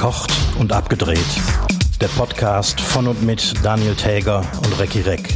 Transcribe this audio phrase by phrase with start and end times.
[0.00, 1.18] Verkocht und abgedreht.
[2.00, 5.28] Der Podcast von und mit Daniel Täger und Recki Reck.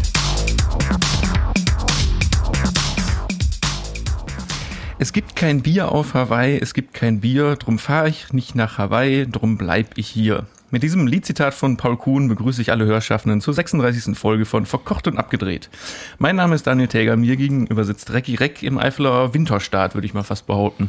[4.98, 8.79] Es gibt kein Bier auf Hawaii, es gibt kein Bier, drum fahre ich nicht nach
[8.79, 10.47] Hawaii, drum bleib ich hier.
[10.71, 14.17] Mit diesem Liedzitat von Paul Kuhn begrüße ich alle Hörschaffenden zur 36.
[14.17, 15.69] Folge von Verkocht und Abgedreht.
[16.16, 20.15] Mein Name ist Daniel Täger, mir gegenüber sitzt Recki Reck im Eifeler Winterstart, würde ich
[20.15, 20.89] mal fast behaupten.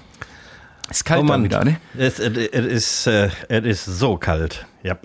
[0.89, 1.77] Ist kalt oh Mann, wieder, ne?
[1.97, 4.97] Es, es, es, ist, äh, es ist so kalt, ja.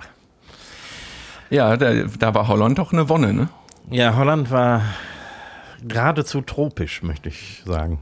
[1.48, 3.48] Ja, da, da war Holland doch eine Wonne, ne?
[3.90, 4.82] Ja, Holland war
[5.86, 7.98] geradezu tropisch, möchte ich sagen.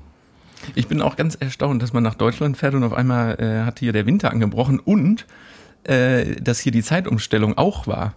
[0.75, 3.79] Ich bin auch ganz erstaunt, dass man nach Deutschland fährt und auf einmal äh, hat
[3.79, 5.27] hier der Winter angebrochen und
[5.85, 8.15] äh, dass hier die Zeitumstellung auch war.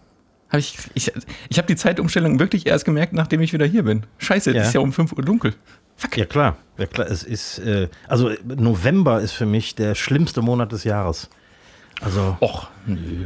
[0.52, 1.12] Hab ich ich,
[1.50, 4.05] ich habe die Zeitumstellung wirklich erst gemerkt, nachdem ich wieder hier bin.
[4.18, 4.64] Scheiße, ja.
[4.64, 5.55] ist ja um 5 Uhr dunkel.
[5.96, 6.18] Fuck.
[6.18, 7.08] Ja klar, ja klar.
[7.08, 11.30] Es ist, äh, also November ist für mich der schlimmste Monat des Jahres.
[12.02, 12.38] Also.
[12.41, 13.26] Och, nö.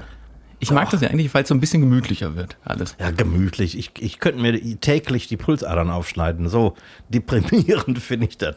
[0.59, 0.91] Ich mag Och.
[0.91, 2.95] das ja eigentlich, weil es so ein bisschen gemütlicher wird, alles.
[2.99, 3.77] Ja, gemütlich.
[3.77, 6.47] Ich, ich könnte mir täglich die Pulsadern aufschneiden.
[6.47, 6.75] So
[7.09, 8.55] deprimierend finde ich das.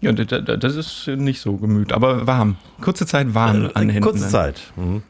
[0.00, 2.56] Ja, das ist nicht so gemütlich, aber warm.
[2.80, 4.02] Kurze Zeit warm äh, an Händen.
[4.02, 4.72] Kurze Zeit.
[4.76, 5.02] Mhm.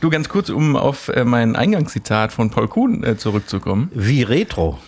[0.00, 3.90] Du, ganz kurz, um auf äh, mein Eingangszitat von Paul Kuhn äh, zurückzukommen.
[3.94, 4.78] Wie retro?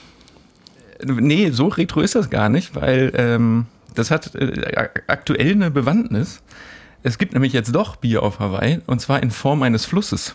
[1.04, 6.42] Nee, so retro ist das gar nicht, weil ähm, das hat äh, aktuell eine Bewandtnis.
[7.02, 10.34] Es gibt nämlich jetzt doch Bier auf Hawaii und zwar in Form eines Flusses.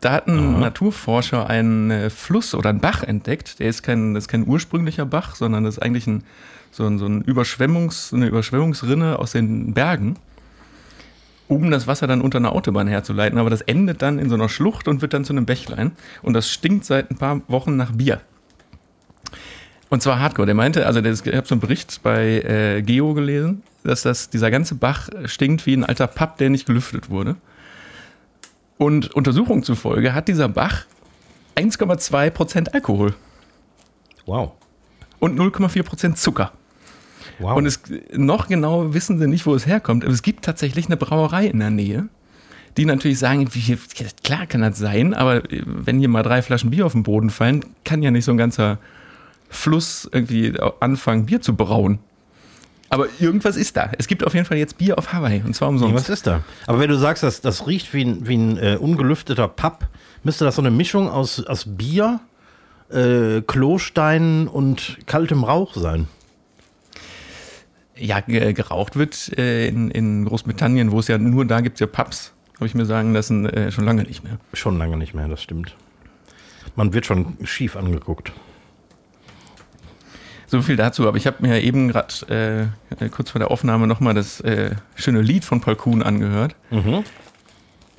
[0.00, 0.58] Da hat ein Aha.
[0.58, 3.58] Naturforscher einen äh, Fluss oder einen Bach entdeckt.
[3.58, 6.24] Der ist kein, das ist kein ursprünglicher Bach, sondern das ist eigentlich ein,
[6.70, 10.16] so, ein, so ein Überschwemmungs, eine Überschwemmungsrinne aus den Bergen,
[11.48, 13.38] um das Wasser dann unter einer Autobahn herzuleiten.
[13.38, 15.92] Aber das endet dann in so einer Schlucht und wird dann zu einem Bächlein.
[16.22, 18.20] Und das stinkt seit ein paar Wochen nach Bier.
[19.90, 20.46] Und zwar Hardcore.
[20.46, 24.50] Der meinte, also ich habe so einen Bericht bei äh, Geo gelesen, dass das, dieser
[24.50, 27.36] ganze Bach stinkt wie ein alter Papp, der nicht gelüftet wurde.
[28.78, 30.86] Und Untersuchungen zufolge hat dieser Bach
[31.56, 33.14] 1,2% Alkohol.
[34.26, 34.52] Wow.
[35.20, 36.52] Und 0,4% Zucker.
[37.38, 37.56] Wow.
[37.56, 37.80] Und es,
[38.12, 40.04] noch genau wissen sie nicht, wo es herkommt.
[40.04, 42.08] Aber es gibt tatsächlich eine Brauerei in der Nähe,
[42.76, 43.78] die natürlich sagen, wie,
[44.22, 47.64] klar kann das sein, aber wenn hier mal drei Flaschen Bier auf den Boden fallen,
[47.84, 48.78] kann ja nicht so ein ganzer
[49.48, 51.98] Fluss irgendwie anfangen, Bier zu brauen.
[52.90, 53.90] Aber irgendwas ist da.
[53.98, 55.94] Es gibt auf jeden Fall jetzt Bier auf Hawaii und zwar umsonst.
[55.94, 56.42] Was ist da?
[56.66, 59.88] Aber wenn du sagst, dass das riecht wie ein, wie ein äh, ungelüfteter Papp,
[60.22, 62.20] müsste das so eine Mischung aus, aus Bier,
[62.90, 66.08] äh, Klosteinen und kaltem Rauch sein?
[67.96, 71.86] Ja, geraucht wird äh, in, in Großbritannien, wo es ja nur da gibt es ja
[71.86, 74.38] Pubs, habe ich mir sagen lassen, äh, schon lange nicht mehr.
[74.52, 75.76] Schon lange nicht mehr, das stimmt.
[76.74, 78.32] Man wird schon schief angeguckt.
[80.46, 84.14] So viel dazu, aber ich habe mir eben gerade äh, kurz vor der Aufnahme nochmal
[84.14, 86.54] das äh, schöne Lied von Paul Kuhn angehört.
[86.70, 87.04] Mhm.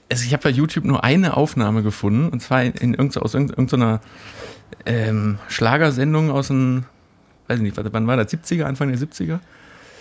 [0.09, 4.01] Also ich habe bei YouTube nur eine Aufnahme gefunden, und zwar in irgend, aus irgendeiner
[4.85, 6.85] ähm, Schlagersendung aus den,
[7.47, 9.39] weiß ich nicht, wann war das, 70er, Anfang der 70er?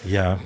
[0.07, 0.39] Ja.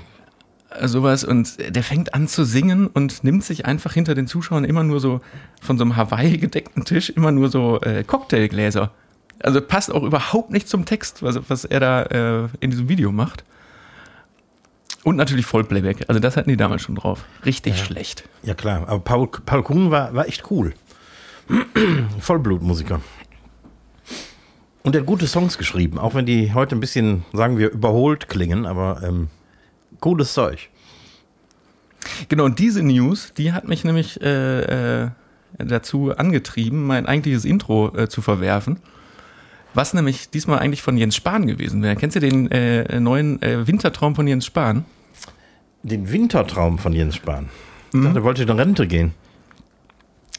[0.83, 4.85] Sowas und der fängt an zu singen und nimmt sich einfach hinter den Zuschauern immer
[4.85, 5.21] nur so
[5.63, 8.93] von so einem Hawaii gedeckten Tisch immer nur so äh, Cocktailgläser
[9.43, 13.13] also passt auch überhaupt nicht zum Text, was, was er da äh, in diesem Video
[13.13, 13.45] macht.
[15.05, 16.05] Und natürlich Vollplayback.
[16.09, 17.25] Also das hatten die damals schon drauf.
[17.45, 17.85] Richtig ja.
[17.85, 18.25] schlecht.
[18.43, 20.75] Ja klar, aber Paul, Paul Kuhn war, war echt cool.
[22.21, 23.01] Vollblutmusiker.
[24.83, 28.29] Und er hat gute Songs geschrieben, auch wenn die heute ein bisschen, sagen wir, überholt
[28.29, 29.29] klingen, aber ähm,
[30.01, 30.69] cooles Zeug.
[32.29, 35.11] Genau, und diese News, die hat mich nämlich äh, äh,
[35.59, 38.79] dazu angetrieben, mein eigentliches Intro äh, zu verwerfen.
[39.75, 41.97] Was nämlich diesmal eigentlich von Jens Spahn gewesen wäre.
[41.97, 44.85] Kennst du den äh, neuen äh, Wintertraum von Jens Spahn?
[45.83, 47.49] Den Wintertraum von Jens Spahn?
[47.87, 48.17] Ich dachte, mhm.
[48.17, 49.13] er wollte in Rente gehen.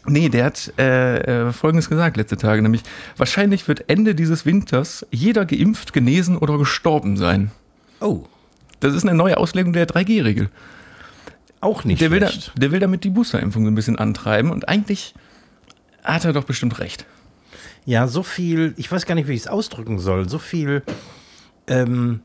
[0.06, 2.82] Nee, der hat äh, äh, Folgendes gesagt letzte Tage, nämlich
[3.18, 7.52] wahrscheinlich wird Ende dieses Winters jeder geimpft, genesen oder gestorben sein.
[8.00, 8.26] Oh.
[8.80, 10.50] Das ist eine neue Auslegung der 3G-Regel.
[11.62, 12.12] Auch nicht der.
[12.12, 15.14] Will da, der will damit die Boosterimpfung so ein bisschen antreiben und eigentlich
[16.04, 17.06] hat er doch bestimmt recht
[17.90, 20.84] ja so viel, ich weiß gar nicht, wie ich es ausdrücken soll, so viel
[21.68, 22.22] ähm,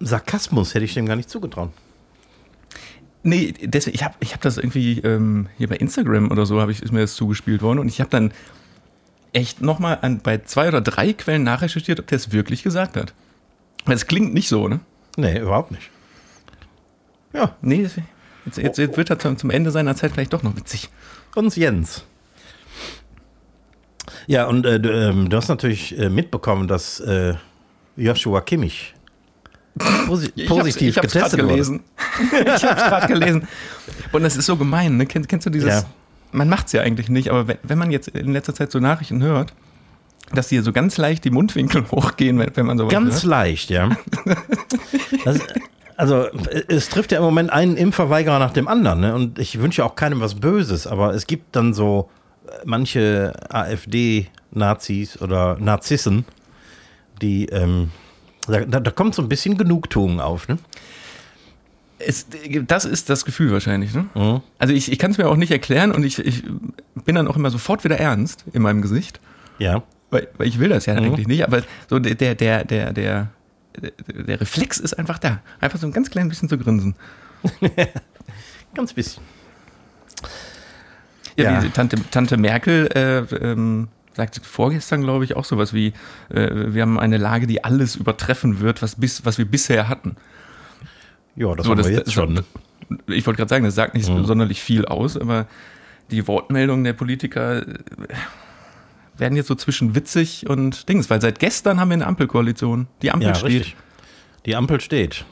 [0.00, 1.70] Sarkasmus hätte ich dem gar nicht zugetraut.
[3.22, 6.82] Nee, deswegen, ich habe ich hab das irgendwie ähm, hier bei Instagram oder so, ich,
[6.82, 8.32] ist mir das zugespielt worden und ich habe dann
[9.34, 13.12] echt nochmal bei zwei oder drei Quellen nachrecherchiert, ob der es wirklich gesagt hat.
[13.84, 14.80] Weil es klingt nicht so, ne?
[15.18, 15.90] Nee, überhaupt nicht.
[17.32, 17.56] Ja.
[17.60, 17.98] Nee, jetzt,
[18.56, 20.88] jetzt, jetzt wird er zum Ende seiner Zeit vielleicht doch noch witzig.
[21.34, 22.04] Uns Jens.
[24.28, 27.34] Ja, und äh, du, ähm, du, hast natürlich äh, mitbekommen, dass äh,
[27.96, 28.94] Joshua Kimmich
[30.06, 31.52] posi Ich hab's- positiv ich hab's getestet wurde.
[31.52, 31.80] gelesen.
[32.32, 33.48] ich hab's gerade gelesen.
[34.12, 35.06] Und das ist so gemein, ne?
[35.06, 35.68] Kennst, kennst du dieses?
[35.68, 35.84] Ja.
[36.30, 39.22] Man macht's ja eigentlich nicht, aber wenn, wenn man jetzt in letzter Zeit so Nachrichten
[39.22, 39.52] hört,
[40.34, 43.24] dass hier so ganz leicht die Mundwinkel hochgehen, wenn, wenn man sowas Ganz hört.
[43.24, 43.90] leicht, ja.
[45.24, 45.38] Das,
[45.96, 46.26] also,
[46.68, 49.00] es trifft ja im Moment einen Impfverweigerer nach dem anderen.
[49.00, 49.14] Ne?
[49.14, 52.08] Und ich wünsche auch keinem was Böses, aber es gibt dann so
[52.46, 56.24] äh, manche AfD-Nazis oder Narzissen,
[57.20, 57.90] die, ähm,
[58.46, 60.46] da, da, da kommt so ein bisschen Genugtuung auf.
[60.48, 60.58] Ne?
[61.98, 62.26] Es,
[62.66, 63.92] das ist das Gefühl wahrscheinlich.
[63.92, 64.06] Ne?
[64.14, 64.40] Mhm.
[64.58, 66.44] Also ich, ich kann es mir auch nicht erklären und ich, ich
[67.04, 69.20] bin dann auch immer sofort wieder ernst in meinem Gesicht,
[69.58, 69.82] Ja.
[70.10, 71.06] Weil, weil ich will das ja Mhm.
[71.06, 73.28] eigentlich nicht, aber so der, der, der, der, der,
[74.08, 75.40] der Reflex ist einfach da.
[75.60, 76.94] Einfach so ein ganz klein bisschen zu grinsen.
[78.74, 79.22] Ganz bisschen.
[81.36, 81.68] Ja, Ja.
[81.70, 85.92] Tante, Tante Merkel äh, ähm, sagte vorgestern, glaube ich, auch sowas wie,
[86.30, 90.16] äh, wir haben eine Lage, die alles übertreffen wird, was, bis, was wir bisher hatten.
[91.36, 92.32] Ja, das So, haben das- wir jetzt das- schon.
[92.34, 92.44] Ne?
[93.06, 94.24] Ich wollte gerade sagen, das sagt nicht Mhm.
[94.24, 95.46] sonderlich viel aus, aber
[96.10, 97.74] die Wortmeldungen der Politiker äh,
[99.18, 102.86] werden jetzt so zwischen witzig und Dings, weil seit gestern haben wir eine Ampelkoalition.
[103.02, 103.50] Die Ampel Ja, steht.
[103.50, 103.76] richtig.
[104.46, 105.24] Die Ampel steht.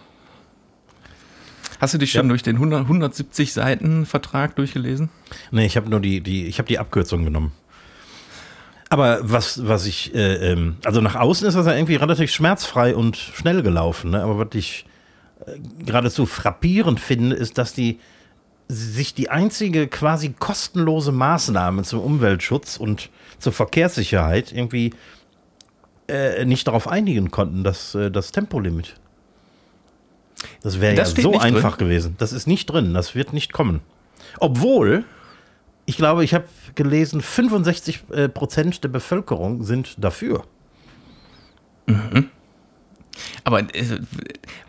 [1.81, 2.29] Hast du dich schon Ja.
[2.31, 5.11] durch den 100, 170 Seiten Vertrag durchgelesen?
[5.51, 7.53] Nee, ich habe nur die, die, ich habe die Abkürzung genommen.
[8.89, 12.95] Aber was, was ich, äh, ähm, also nach außen ist das ja irgendwie relativ schmerzfrei
[12.95, 14.11] und schnell gelaufen.
[14.13, 14.23] Ne?
[14.23, 14.87] Aber was ich
[15.45, 17.99] äh, geradezu frappierend finde, ist, dass die
[18.69, 24.93] sich die einzige quasi kostenlose Maßnahme zum Umweltschutz und zur Verkehrssicherheit irgendwie
[26.09, 28.95] äh, nicht darauf einigen konnten, dass äh, das Tempolimit.
[30.63, 31.57] Das wäre ja so nicht drin.
[31.57, 32.17] einfach gewesen.
[32.19, 33.81] Das ist nicht drin, das wird nicht kommen.
[34.39, 35.05] Obwohl,
[35.87, 40.45] ich glaube, ich habe gelesen, 65 äh, Prozent der Bevölkerung sind dafür.
[43.45, 44.01] Aber äh,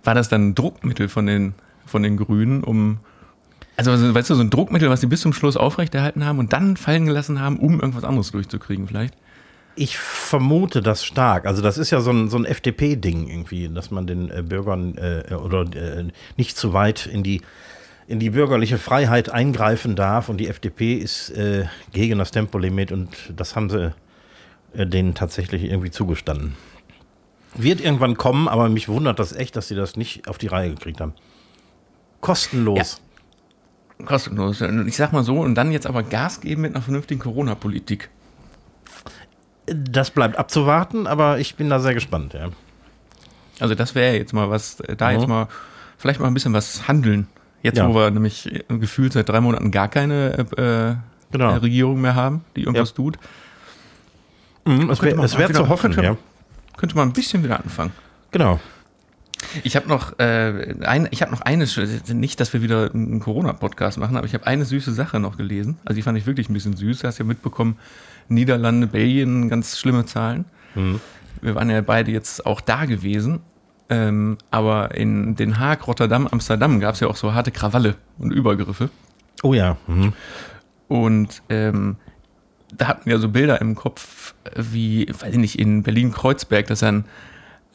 [0.04, 1.56] war das dann ein Druckmittel von den,
[1.86, 3.00] von den Grünen, um.
[3.78, 6.78] Also, weißt du, so ein Druckmittel, was sie bis zum Schluss aufrechterhalten haben und dann
[6.78, 9.14] fallen gelassen haben, um irgendwas anderes durchzukriegen, vielleicht?
[9.76, 11.46] Ich vermute das stark.
[11.46, 14.98] Also das ist ja so ein, so ein FDP-Ding irgendwie, dass man den äh, Bürgern
[14.98, 17.44] äh, oder äh, nicht zu weit in die,
[18.08, 20.30] in die bürgerliche Freiheit eingreifen darf.
[20.30, 23.94] Und die FDP ist äh, gegen das Tempolimit und das haben sie
[24.74, 26.56] äh, denen tatsächlich irgendwie zugestanden.
[27.54, 30.72] Wird irgendwann kommen, aber mich wundert das echt, dass sie das nicht auf die Reihe
[30.72, 31.14] gekriegt haben.
[32.22, 33.02] Kostenlos.
[34.06, 34.62] Kostenlos.
[34.62, 38.10] Und Ich sag mal so, und dann jetzt aber Gas geben mit einer vernünftigen Corona-Politik.
[39.66, 42.34] Das bleibt abzuwarten, aber ich bin da sehr gespannt.
[42.34, 42.50] Ja.
[43.60, 45.18] Also, das wäre jetzt mal was, äh, da Mhm.
[45.20, 45.48] jetzt mal,
[45.98, 47.28] vielleicht mal ein bisschen was handeln.
[47.64, 47.90] Jetzt, Ja.
[47.90, 50.96] wo wir nämlich äh, gefühlt seit drei Monaten gar keine äh,
[51.32, 51.50] Genau.
[51.52, 52.96] äh, Regierung mehr haben, die irgendwas Ja.
[52.96, 53.18] tut,
[54.66, 56.18] Mhm, es wäre wär zu hoffen, könnte- ja.
[56.78, 57.92] könnte man ein bisschen wieder anfangen.
[58.32, 58.60] Genau.
[59.64, 61.68] Ich habe noch, äh, ein, ich habe noch eine,
[62.14, 65.78] nicht, dass wir wieder einen Corona-Podcast machen, aber ich habe eine süße Sache noch gelesen.
[65.86, 67.00] Also die fand ich wirklich ein bisschen süß.
[67.00, 67.78] Du hast ja mitbekommen,
[68.30, 70.46] Niederlande, Belgien, ganz schlimme Zahlen.
[70.76, 71.00] Mhm.
[71.42, 73.40] Wir waren ja beide jetzt auch da gewesen.
[73.90, 78.32] Ähm, aber in Den Haag, Rotterdam, Amsterdam gab es ja auch so harte Krawalle und
[78.32, 78.90] Übergriffe.
[79.44, 79.78] Oh ja.
[79.88, 80.14] Mhm.
[80.90, 81.96] Und ähm,
[82.76, 87.06] da hatten wir so Bilder im Kopf, wie, weiß ich nicht, in Berlin-Kreuzberg, dass dann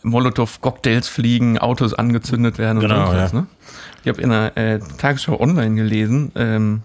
[0.02, 3.32] Molotow-Cocktails fliegen, Autos angezündet werden und Genau, sonst was.
[3.32, 3.40] ja.
[3.40, 3.46] Ne?
[4.02, 6.82] Ich habe in der äh, Tagesschau online gelesen, ähm,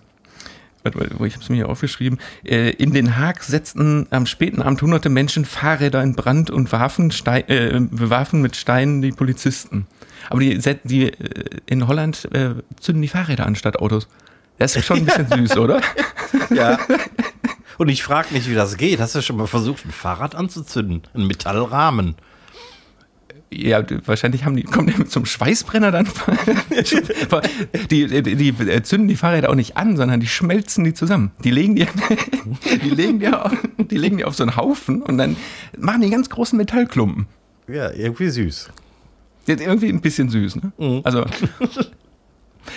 [1.17, 4.81] wo ich habe es mir hier aufgeschrieben, äh, in Den Haag setzten am späten Abend
[4.81, 9.87] hunderte Menschen Fahrräder in Brand und warfen, Stein, äh, bewarfen mit Steinen die Polizisten.
[10.29, 14.07] Aber die, die äh, in Holland äh, zünden die Fahrräder an statt Autos.
[14.59, 15.81] Das ist schon ein bisschen süß, oder?
[16.53, 16.79] Ja.
[17.77, 18.99] Und ich frage mich, wie das geht.
[18.99, 21.03] Hast du schon mal versucht, ein Fahrrad anzuzünden?
[21.13, 22.15] Ein Metallrahmen.
[23.51, 26.07] Ja, wahrscheinlich haben die, kommen die mit so einem Schweißbrenner dann.
[27.89, 31.31] die, die, die äh, zünden die Fahrräder auch nicht an, sondern die schmelzen die zusammen.
[31.43, 31.87] Die legen die,
[32.83, 35.37] die legen die, auf, die legen die auf so einen Haufen und dann
[35.77, 37.27] machen die ganz großen Metallklumpen.
[37.69, 38.69] Ja, irgendwie süß.
[39.45, 41.01] Ist irgendwie ein bisschen süß, ne?
[41.05, 41.25] Also.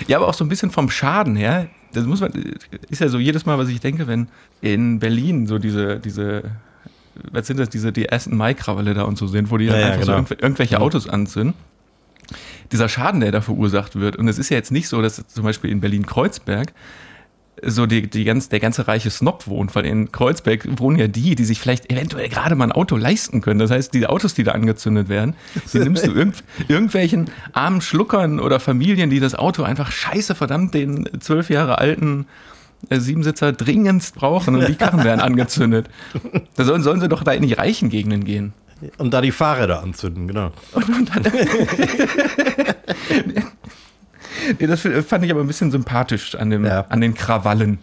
[0.06, 1.68] Ja, aber auch so ein bisschen vom Schaden her.
[1.92, 2.32] Das muss man,
[2.88, 4.28] ist ja so jedes Mal, was ich denke, wenn
[4.60, 6.42] in Berlin so diese, diese,
[7.32, 9.80] was sind das, diese, die ersten Mai-Krawalle da und so sind, wo die dann Ja,
[9.80, 10.22] ja, einfach so genau.
[10.24, 11.54] irgendw- irgendwelche Autos anzünden.
[12.72, 14.16] Dieser Schaden, der da verursacht wird.
[14.16, 16.72] Und es ist ja jetzt nicht so, dass zum Beispiel in Berlin-Kreuzberg
[17.62, 21.34] so die, die ganz, der ganze reiche Snob wohnt, weil in Kreuzberg wohnen ja die,
[21.34, 23.58] die sich vielleicht eventuell gerade mal ein Auto leisten können.
[23.58, 25.34] Das heißt, die Autos, die da angezündet werden,
[25.72, 30.72] die nimmst du irgend, irgendwelchen armen Schluckern oder Familien, die das Auto einfach scheiße verdammt
[30.72, 32.26] den zwölf Jahre alten
[32.90, 35.88] Siebensitzer dringendst brauchen und die Karren werden angezündet.
[36.56, 38.52] Da sollen, sollen sie doch da in die reichen Gegenden gehen.
[38.96, 40.52] Und da die Fahrräder anzünden, genau.
[44.58, 46.86] nee, das fand ich aber ein bisschen sympathisch an, dem, Ja.
[46.88, 47.78] an den Krawallen.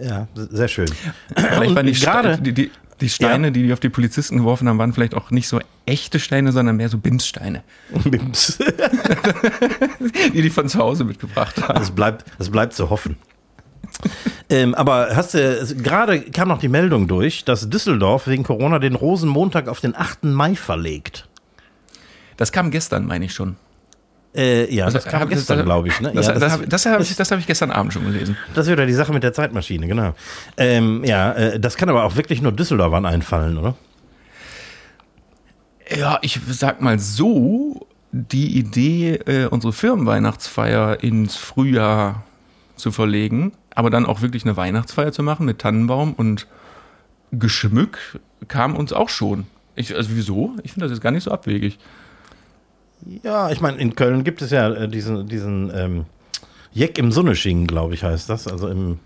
[0.00, 0.88] Ja, sehr schön.
[1.36, 4.38] Vielleicht Und waren die, gerade- Ste die, die, die Steine, die die auf die Polizisten
[4.38, 7.62] geworfen haben, waren vielleicht auch nicht so echte Steine, sondern mehr so Bimssteine,
[8.04, 8.58] Bims.
[10.34, 11.78] die die von zu Hause mitgebracht haben.
[11.78, 13.16] Das bleibt, das bleibt zu hoffen.
[14.50, 18.94] Ähm, aber hast du, gerade kam noch die Meldung durch, dass Düsseldorf wegen Corona den
[18.94, 20.24] Rosenmontag auf den 8.
[20.24, 21.28] Mai verlegt.
[22.36, 23.56] Das kam gestern, meine ich schon.
[24.34, 26.00] Äh, ja, Also, das kam gestern, glaube ich.
[26.00, 26.12] Ne?
[26.14, 28.36] Das, ja, das, das, habe das hab ich, hab ich gestern Abend schon gelesen.
[28.54, 30.14] das ist wieder die Sache mit der Zeitmaschine, genau.
[30.56, 33.74] Ähm, ja, äh, das kann aber auch wirklich nur Düsseldorfern einfallen, oder?
[35.94, 42.24] Ja, ich sag mal so, die Idee, äh, unsere Firmenweihnachtsfeier ins Frühjahr
[42.76, 46.46] zu verlegen, aber dann auch wirklich eine Weihnachtsfeier zu machen mit Tannenbaum und
[47.32, 49.46] Geschmück, kam uns auch schon.
[49.74, 50.54] Ich, also wieso?
[50.62, 51.78] Ich finde das jetzt gar nicht so abwegig.
[53.22, 56.06] Ja, ich meine, in Köln gibt es ja äh, diesen, diesen ähm,
[56.72, 58.46] Jeck im Sonneschingen, glaube ich, heißt das.
[58.46, 59.00] Also im.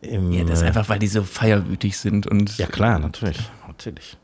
[0.00, 3.38] im Ja, das ist äh, einfach, weil die so feierwütig sind und Ja, klar, natürlich.
[3.66, 4.16] natürlich.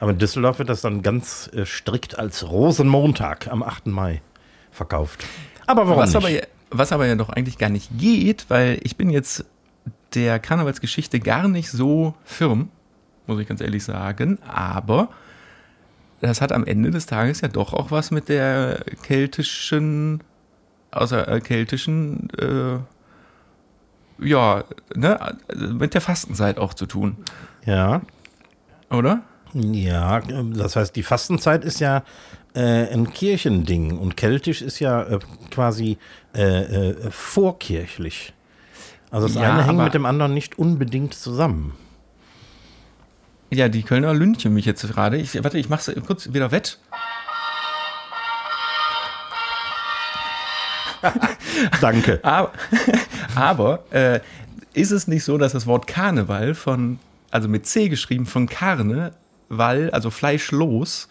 [0.00, 3.86] Aber in Düsseldorf wird das dann ganz äh, strikt als Rosenmontag am 8.
[3.86, 4.22] Mai
[4.70, 5.24] verkauft.
[5.66, 6.16] Aber warum was nicht?
[6.16, 9.44] aber, was aber ja doch eigentlich gar nicht geht, weil ich bin jetzt
[10.14, 12.70] der Karnevalsgeschichte gar nicht so firm,
[13.26, 15.08] muss ich ganz ehrlich sagen, aber
[16.20, 20.22] das hat am Ende des Tages ja doch auch was mit der keltischen,
[20.90, 22.78] außer äh, keltischen, äh,
[24.24, 24.64] ja,
[24.94, 27.16] ne, mit der Fastenzeit auch zu tun,
[27.64, 28.02] ja,
[28.90, 29.22] oder?
[29.54, 32.04] ja, das heißt, die Fastenzeit ist ja
[32.54, 35.18] äh, ein Kirchending und keltisch ist ja äh,
[35.50, 35.98] quasi
[36.34, 38.32] äh, äh, vorkirchlich.
[39.10, 41.74] Also das Ja, eine hängt mit dem anderen nicht unbedingt zusammen.
[43.50, 45.18] Ja, die Kölner lünchen mich jetzt gerade.
[45.18, 46.78] Ich, warte, ich mach's kurz wieder wett.
[51.80, 52.20] Danke.
[52.24, 52.52] Aber,
[53.34, 54.20] aber äh,
[54.72, 56.98] ist es nicht so, dass das Wort Karneval von,
[57.30, 59.12] also mit C geschrieben, von Karne,
[59.48, 61.08] weil, also fleischlos,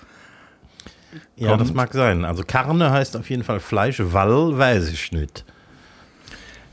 [1.35, 1.75] Ja, das kommt.
[1.75, 2.25] mag sein.
[2.25, 5.45] Also Karne heißt auf jeden Fall Fleisch, Wall weiß ich nicht.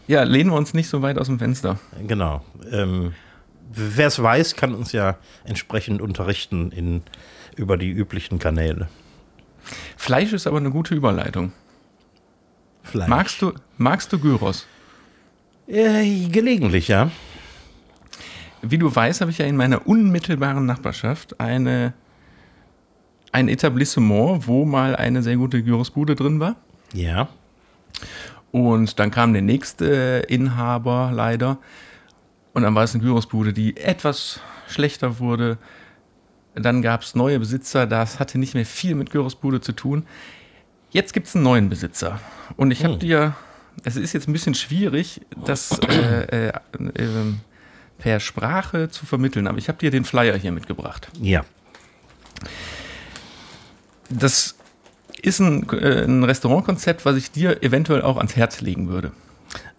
[0.07, 1.79] ja, lehnen wir uns nicht so weit aus dem Fenster.
[2.07, 2.43] Genau.
[2.71, 3.15] Ähm,
[3.71, 7.03] Wer es weiß, kann uns ja entsprechend unterrichten in,
[7.55, 8.89] über die üblichen Kanäle.
[9.97, 11.53] Fleisch ist aber eine gute Überleitung.
[12.83, 13.09] Fleisch.
[13.09, 14.67] Magst du, magst du Gyros?
[15.67, 17.11] Äh, gelegentlich, ja.
[18.63, 21.93] Wie du weißt, habe ich ja in meiner unmittelbaren Nachbarschaft eine,
[23.33, 26.57] ein Etablissement, wo mal eine sehr gute Gyrosbude drin war.
[26.93, 27.29] Ja.
[28.51, 31.59] Und dann kam der nächste Inhaber leider.
[32.55, 35.59] Und dann war es eine Gyrosbude, die etwas schlechter wurde.
[36.55, 40.07] Dann gab es neue Besitzer, das hatte nicht mehr viel mit Gyrosbude zu tun.
[40.91, 42.21] Jetzt gibt es einen neuen Besitzer.
[42.57, 43.01] Und ich habe Hm.
[43.01, 43.37] dir,
[43.85, 47.35] es ist jetzt ein bisschen schwierig, das äh, äh, äh,
[47.99, 51.09] per Sprache zu vermitteln, aber ich habe dir den Flyer hier mitgebracht.
[51.21, 51.45] Ja.
[54.09, 54.57] Das
[55.23, 59.13] ist ein, äh, ein Restaurantkonzept, was ich dir eventuell auch ans Herz legen würde.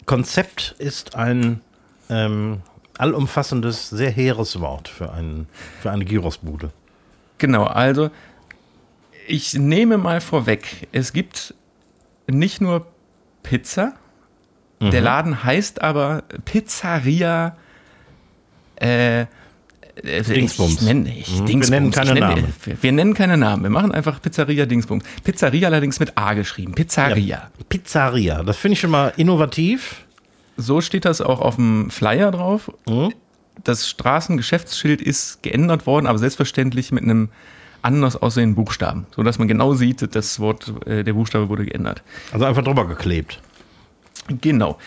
[0.06, 1.60] Konzept ist ein
[2.08, 2.62] ähm,
[2.98, 5.46] allumfassendes, sehr hehres Wort für, einen,
[5.80, 6.72] für eine Gyrosbude.
[7.38, 8.10] Genau, also
[9.26, 11.54] ich nehme mal vorweg, es gibt
[12.26, 12.86] nicht nur
[13.42, 13.94] Pizza,
[14.80, 17.54] der Laden heißt aber Pizzeria
[18.76, 19.26] äh,
[20.02, 20.74] Dingsbums.
[20.74, 21.38] Ich nenne, ich, Mhm.
[21.38, 21.70] Wir Dingsbums.
[21.70, 22.54] nennen keine nenne, Namen.
[22.64, 23.62] Wir, wir nennen keine Namen.
[23.62, 25.04] Wir machen einfach Pizzeria Dingsbums.
[25.24, 26.74] Pizzeria allerdings mit A geschrieben.
[26.74, 27.50] Pizzeria.
[27.68, 30.04] Pizzeria, das finde ich schon mal innovativ.
[30.56, 32.70] So steht das auch auf dem Flyer drauf.
[32.88, 33.12] Mhm.
[33.64, 37.28] Das Straßengeschäftsschild ist geändert worden, aber selbstverständlich mit einem
[37.82, 42.02] anders aussehenden Buchstaben, sodass man genau sieht, das Wort, äh, der Buchstabe wurde geändert.
[42.32, 43.40] Also einfach drüber geklebt.
[44.40, 44.78] Genau.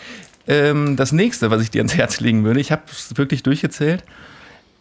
[0.46, 4.04] Ähm, das nächste, was ich dir ans Herz legen würde, ich habe es wirklich durchgezählt.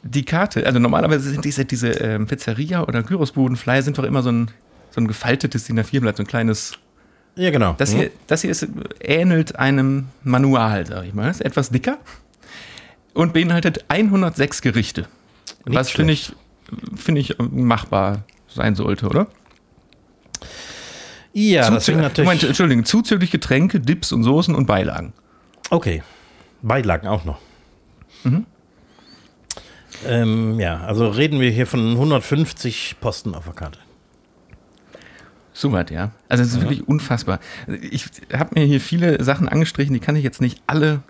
[0.04, 4.32] Die Karte, also normalerweise sind diese, diese ähm, Pizzeria oder Gyrosbudenflyer sind doch immer so
[4.32, 4.52] ein,
[4.92, 6.74] so ein gefaltetes DIN A4-Blatt, so ein kleines.
[7.36, 7.74] Ja, genau.
[7.78, 7.98] Das Mhm.
[8.00, 8.68] hier, das hier ist,
[9.00, 11.30] ähnelt einem Manual, sag ich mal.
[11.32, 11.98] Ist etwas dicker
[13.14, 15.08] und beinhaltet 106 Gerichte.
[15.66, 16.34] Nicht was finde ich,
[16.96, 19.28] finde ich machbar sein sollte, oder?
[21.34, 22.26] Ja, das Zuzü- sind natürlich.
[22.28, 25.14] Moment, Entschuldigung, zuzüglich Getränke, Dips und Soßen und Beilagen.
[25.70, 26.04] Okay.
[26.62, 27.40] Beilagen auch noch.
[28.24, 28.46] Mhm.
[30.08, 33.80] Ähm, ja, also reden wir hier von 150 Posten auf der Karte.
[35.54, 36.12] Soweit, ja.
[36.30, 37.40] Also es ist wirklich unfassbar.
[37.92, 41.04] Ich habe mir hier viele Sachen angestrichen, die kann ich jetzt nicht alle,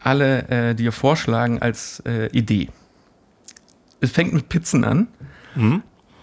[0.00, 2.68] alle äh, dir vorschlagen als äh, Idee.
[4.00, 5.06] Es fängt mit Pizzen an.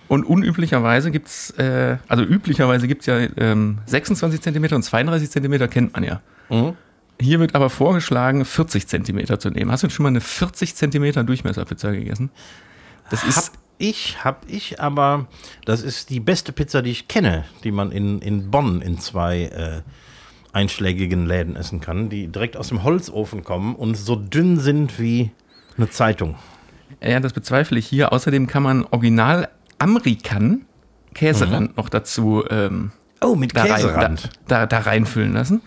[0.09, 5.29] Und unüblicherweise gibt es, äh, also üblicherweise gibt es ja ähm, 26 Zentimeter und 32
[5.29, 6.21] Zentimeter kennt man ja.
[7.21, 9.71] Hier wird aber vorgeschlagen, 40 Zentimeter zu nehmen.
[9.71, 12.29] Hast du schon mal eine 40 Zentimeter Durchmesserpizza gegessen?
[13.09, 15.27] Das Hab ist, ich, hab ich, aber
[15.65, 19.43] das ist die beste Pizza, die ich kenne, die man in, in Bonn in zwei
[19.43, 19.81] äh,
[20.53, 25.31] einschlägigen Läden essen kann, die direkt aus dem Holzofen kommen und so dünn sind wie
[25.77, 26.35] eine Zeitung.
[27.01, 28.13] ja, das bezweifle ich hier.
[28.13, 30.65] Außerdem kann man original Amerikan
[31.13, 34.29] Käserand noch dazu ähm, Oh, mit da, rein, Käserand.
[34.47, 35.61] da, da, da reinfüllen lassen.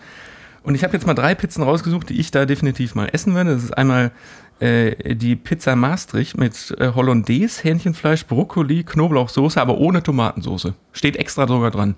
[0.63, 3.53] Und ich habe jetzt mal drei Pizzen rausgesucht, die ich da definitiv mal essen würde.
[3.53, 4.11] Das ist einmal
[4.59, 10.73] äh, die Pizza Maastricht mit äh, Hollandaise, Hähnchenfleisch, Brokkoli, Knoblauchsoße, aber ohne Tomatensoße.
[10.93, 11.95] Steht extra sogar dran.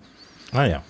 [0.51, 0.84] Ah ja.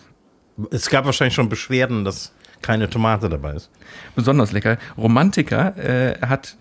[0.71, 3.69] Es gab wahrscheinlich schon Beschwerden, dass keine Tomate dabei ist.
[4.15, 4.77] Besonders lecker.
[4.97, 6.55] Romantiker äh, hat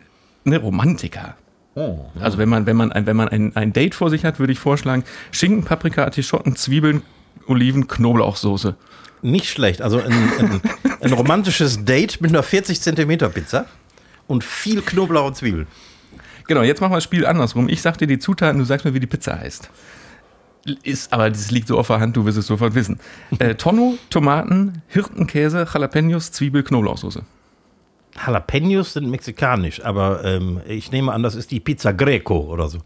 [0.45, 1.37] eine Romantiker.
[1.77, 2.07] Oh.
[2.21, 4.53] Also wenn man, wenn man, ein, wenn man ein, ein Date vor sich hat, würde
[4.53, 7.03] ich vorschlagen, Schinken, Paprika, Artischocken, Zwiebeln,
[7.47, 8.77] Oliven, Knoblauchsoße.
[9.25, 9.81] Nicht schlecht.
[9.81, 10.61] Also ein, ein,
[11.01, 13.65] ein romantisches Date mit einer 40 Zentimeter Pizza
[14.27, 15.67] und viel Knoblauch und Zwiebeln.
[16.47, 17.71] Genau, jetzt machen wir das Spiel andersrum.
[17.71, 19.71] Ich sag dir die Zutaten, du sagst mir, wie die Pizza heißt.
[20.83, 23.01] Ist, aber das liegt so auf der Hand, du wirst es sofort wissen.
[23.39, 27.23] Äh, Tonno, Tomaten, Hirtenkäse, Jalapenos, Zwiebel, Knoblauchsoße.
[28.27, 32.81] Jalapenos sind mexikanisch, aber ähm, ich nehme an, das ist die Pizza Greco oder so.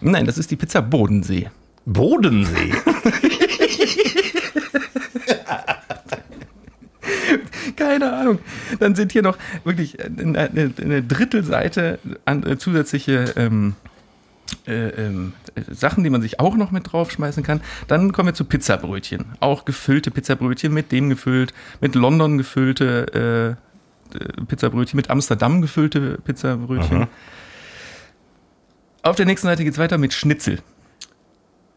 [0.00, 1.50] Nein, das ist die Pizza Bodensee.
[1.84, 2.72] Bodensee.
[7.76, 8.38] Keine Ahnung.
[8.80, 13.74] Dann sind hier noch wirklich eine, eine, eine Drittelseite an äh, zusätzliche ähm,
[14.66, 17.60] äh, ähm, äh, Sachen, die man sich auch noch mit draufschmeißen kann.
[17.88, 19.24] Dann kommen wir zu Pizzabrötchen.
[19.40, 23.56] Auch gefüllte Pizzabrötchen, mit dem gefüllt, mit London gefüllte
[24.12, 27.02] äh, äh, Pizzabrötchen, mit Amsterdam gefüllte Pizzabrötchen.
[27.02, 27.08] Aha.
[29.02, 30.60] Auf der nächsten Seite geht es weiter mit Schnitzel.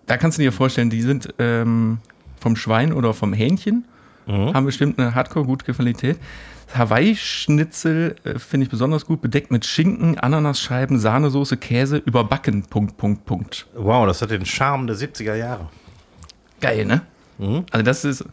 [0.06, 2.00] Da kannst du dir vorstellen, die sind ähm,
[2.40, 3.86] vom Schwein oder vom Hähnchen,
[4.28, 6.18] haben bestimmt eine hardcore-gute Qualität.
[6.76, 13.26] Hawaii-Schnitzel äh, finde ich besonders gut, bedeckt mit Schinken, Ananasscheiben, Sahnesoße, Käse, überbacken, Punkt, Punkt,
[13.26, 13.68] Punkt.
[13.74, 15.70] Wow, das hat den Charme der 70er Jahre.
[16.60, 17.02] Geil, ne?
[17.72, 18.26] Also das ist.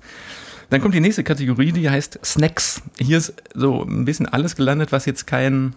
[0.71, 2.83] Dann kommt die nächste Kategorie, die heißt Snacks.
[2.99, 5.75] Hier ist so ein bisschen alles gelandet, was jetzt kein,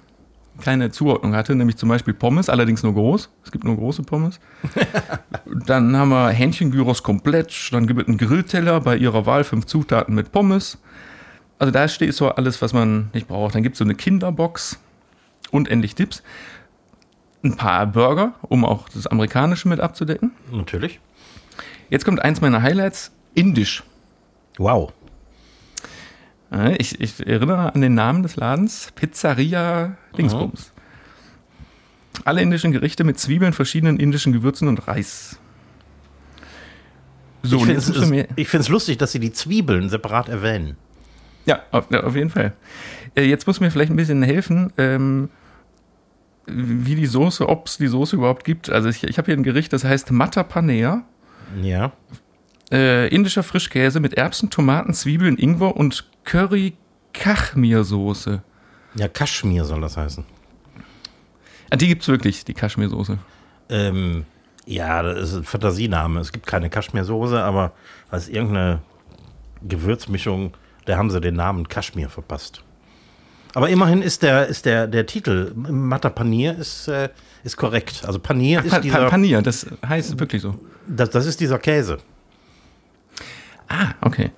[0.61, 3.29] keine Zuordnung hatte, nämlich zum Beispiel Pommes, allerdings nur groß.
[3.43, 4.39] Es gibt nur große Pommes.
[5.65, 10.15] dann haben wir Hähnchengyros komplett, dann gibt es einen Grillteller bei ihrer Wahl, fünf Zutaten
[10.15, 10.77] mit Pommes.
[11.59, 13.55] Also da steht so alles, was man nicht braucht.
[13.55, 14.79] Dann gibt es so eine Kinderbox
[15.51, 16.23] und endlich Dips.
[17.43, 20.31] Ein paar Burger, um auch das Amerikanische mit abzudecken.
[20.51, 20.99] Natürlich.
[21.89, 23.83] Jetzt kommt eins meiner Highlights, Indisch.
[24.57, 24.91] Wow.
[26.51, 30.71] Ja, Ich, ich erinnere an den Namen des Ladens, Pizzeria Dingsbums.
[32.25, 35.39] Alle indischen Gerichte mit Zwiebeln, verschiedenen indischen Gewürzen und Reis.
[37.43, 37.57] So,
[38.35, 40.75] ich finde es lustig, dass sie die Zwiebeln separat erwähnen.
[41.45, 42.53] ja, auf, auf jeden Fall.
[43.15, 45.29] Äh, Jetzt muss mir vielleicht ein bisschen helfen, ähm,
[46.47, 48.69] wie die Soße, ob es die Soße überhaupt gibt.
[48.69, 51.03] Also ich, ich habe hier ein Gericht, das heißt Mata Paneer.
[51.61, 51.93] Ja.
[52.71, 56.73] Äh, indischer Frischkäse mit Erbsen, Tomaten, Zwiebeln, Ingwer und Curry
[57.13, 58.41] Kachmir-Soße.
[58.95, 60.25] Ja, Kaschmir soll das heißen.
[61.69, 63.17] Ah, die gibt's wirklich, die Kaschmir-Soße.
[63.69, 64.25] Ähm,
[64.65, 66.19] ja, das ist ein Fantasiename.
[66.19, 67.71] Es gibt keine Kaschmirsoße, aber
[68.09, 68.81] als irgendeine
[69.65, 72.63] Gewürzmischung, da haben sie den Namen Kaschmir verpasst.
[73.53, 77.09] Aber immerhin ist der, ist der, der Titel Matta Panier ist, äh,
[77.43, 78.03] ist korrekt.
[78.05, 80.59] Also Panier Pa ist dieser, Panier, das heißt wirklich so.
[80.85, 81.97] das, das ist dieser Käse.
[83.67, 84.31] Ah, okay.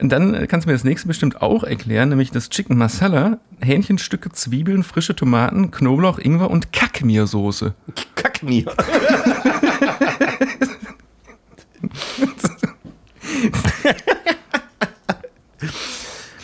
[0.00, 4.30] Und dann kannst du mir das nächste bestimmt auch erklären, nämlich das Chicken Masala, Hähnchenstücke,
[4.30, 7.74] Zwiebeln, frische Tomaten, Knoblauch, Ingwer und Kackmir-Soße.
[8.14, 8.66] Kackmir.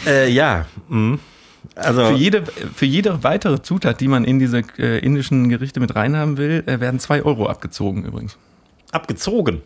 [0.07, 0.66] äh, ja.
[0.88, 1.19] mhm.
[1.77, 5.95] Also, Für jede, für jede weitere Zutat, die man in diese äh, indischen Gerichte mit
[5.95, 8.37] reinhaben will, äh, werden 2 Euro abgezogen übrigens.
[8.93, 9.62] abgezogen.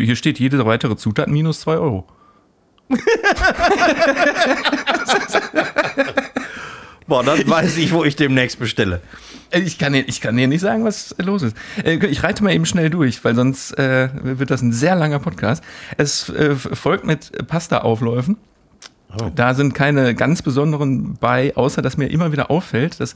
[0.00, 2.06] Hier steht jede weitere Zutat minus 2 Euro.
[7.06, 9.02] Boah, dann weiß ich, wo ich demnächst bestelle.
[9.50, 11.56] Äh, Ich kann, dir, ich kann dir nicht sagen, was los ist.
[11.84, 15.18] Äh, Ich reite mal eben schnell durch, weil sonst äh, wird das ein sehr langer
[15.18, 15.62] Podcast.
[15.98, 18.36] Es äh, folgt mit Pasta-Aufläufen.
[19.20, 19.30] Oh.
[19.34, 23.14] Da sind keine ganz besonderen bei, außer dass mir immer wieder auffällt, dass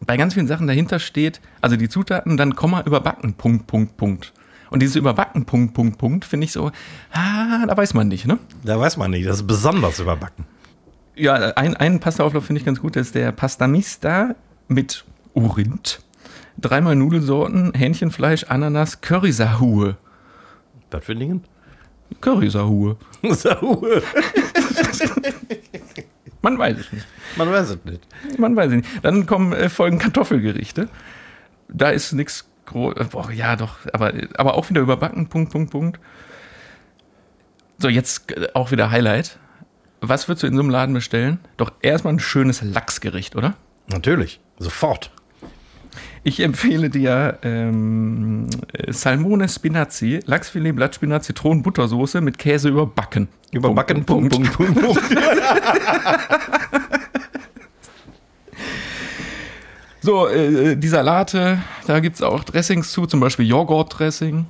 [0.00, 4.32] bei ganz vielen Sachen dahinter steht, also die Zutaten, dann Komma überbacken, Punkt, Punkt, Punkt.
[4.70, 6.70] Und dieses Überbacken, Punkt, Punkt, Punkt, finde ich so,
[7.12, 8.38] ah, da weiß man nicht, ne?
[8.64, 10.44] Da weiß man nicht, das ist besonders überbacken.
[11.16, 14.34] Ja, ein, einen Pasta-Auflauf finde ich ganz gut, das ist der Pasta Mista
[14.68, 15.04] mit
[15.34, 16.00] Urind.
[16.58, 19.96] dreimal Nudelsorten, Hähnchenfleisch, Ananas, Currysahue.
[20.90, 21.44] Was für Dingen?
[22.20, 22.96] Currysahue.
[23.30, 24.02] Sauer.
[26.42, 27.06] Man weiß es nicht.
[27.36, 28.06] Man weiß es nicht.
[28.38, 28.88] Man weiß es nicht.
[29.02, 30.88] Dann kommen äh, folgen Kartoffelgerichte.
[31.68, 32.94] Da ist nichts groß.
[33.10, 33.76] Boah, ja, doch.
[33.92, 35.28] Aber, aber auch wieder überbacken.
[35.28, 36.00] Punkt, Punkt, Punkt.
[37.78, 39.38] So, jetzt äh, auch wieder Highlight.
[40.00, 41.40] Was würdest du in so einem Laden bestellen?
[41.56, 43.54] Doch erstmal ein schönes Lachsgericht, oder?
[43.88, 44.40] Natürlich.
[44.58, 45.10] Sofort.
[46.22, 53.28] Ich empfehle dir ähm, äh, Salmone Spinazzi, Lachsfilet, Blattspinat, Zitronen, Buttersoße mit Käse überbacken.
[53.50, 54.04] Überbacken.
[54.04, 55.00] Punkt, Punkt, Punkt, Punkt.
[60.08, 64.46] So, äh, die Salate, da gibt es auch Dressings zu, zum Beispiel Joghurtdressing.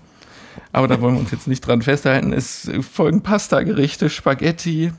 [0.71, 2.33] Aber da wollen wir uns jetzt nicht dran festhalten.
[2.33, 4.92] Es folgen Pasta-Gerichte, Spaghetti,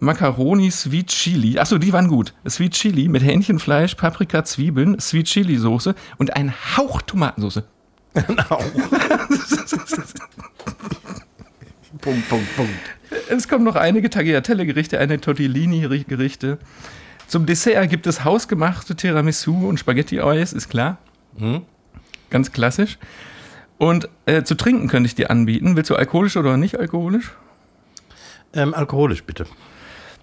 [0.00, 1.60] Macaroni, Sweet Chili.
[1.60, 2.34] Achso, die waren gut.
[2.44, 7.62] Sweet Chili mit Hähnchenfleisch, Paprika, Zwiebeln, Sweet Chili Soße und ein Hauch Tomatensoße.
[8.14, 8.58] Genau.
[12.00, 12.72] Punkt, Punkt, Punkt.
[13.30, 16.58] Es kommen noch einige Tagliatelle-Gerichte, eine Tortellini-Gerichte.
[17.26, 20.98] Zum Dessert gibt es hausgemachte Tiramisu und Spaghetti-Eis, ist klar.
[22.30, 22.98] Ganz klassisch.
[23.78, 25.76] Und äh, zu trinken könnte ich dir anbieten.
[25.76, 27.32] Willst du alkoholisch oder nicht alkoholisch?
[28.52, 29.46] Ähm, alkoholisch, bitte.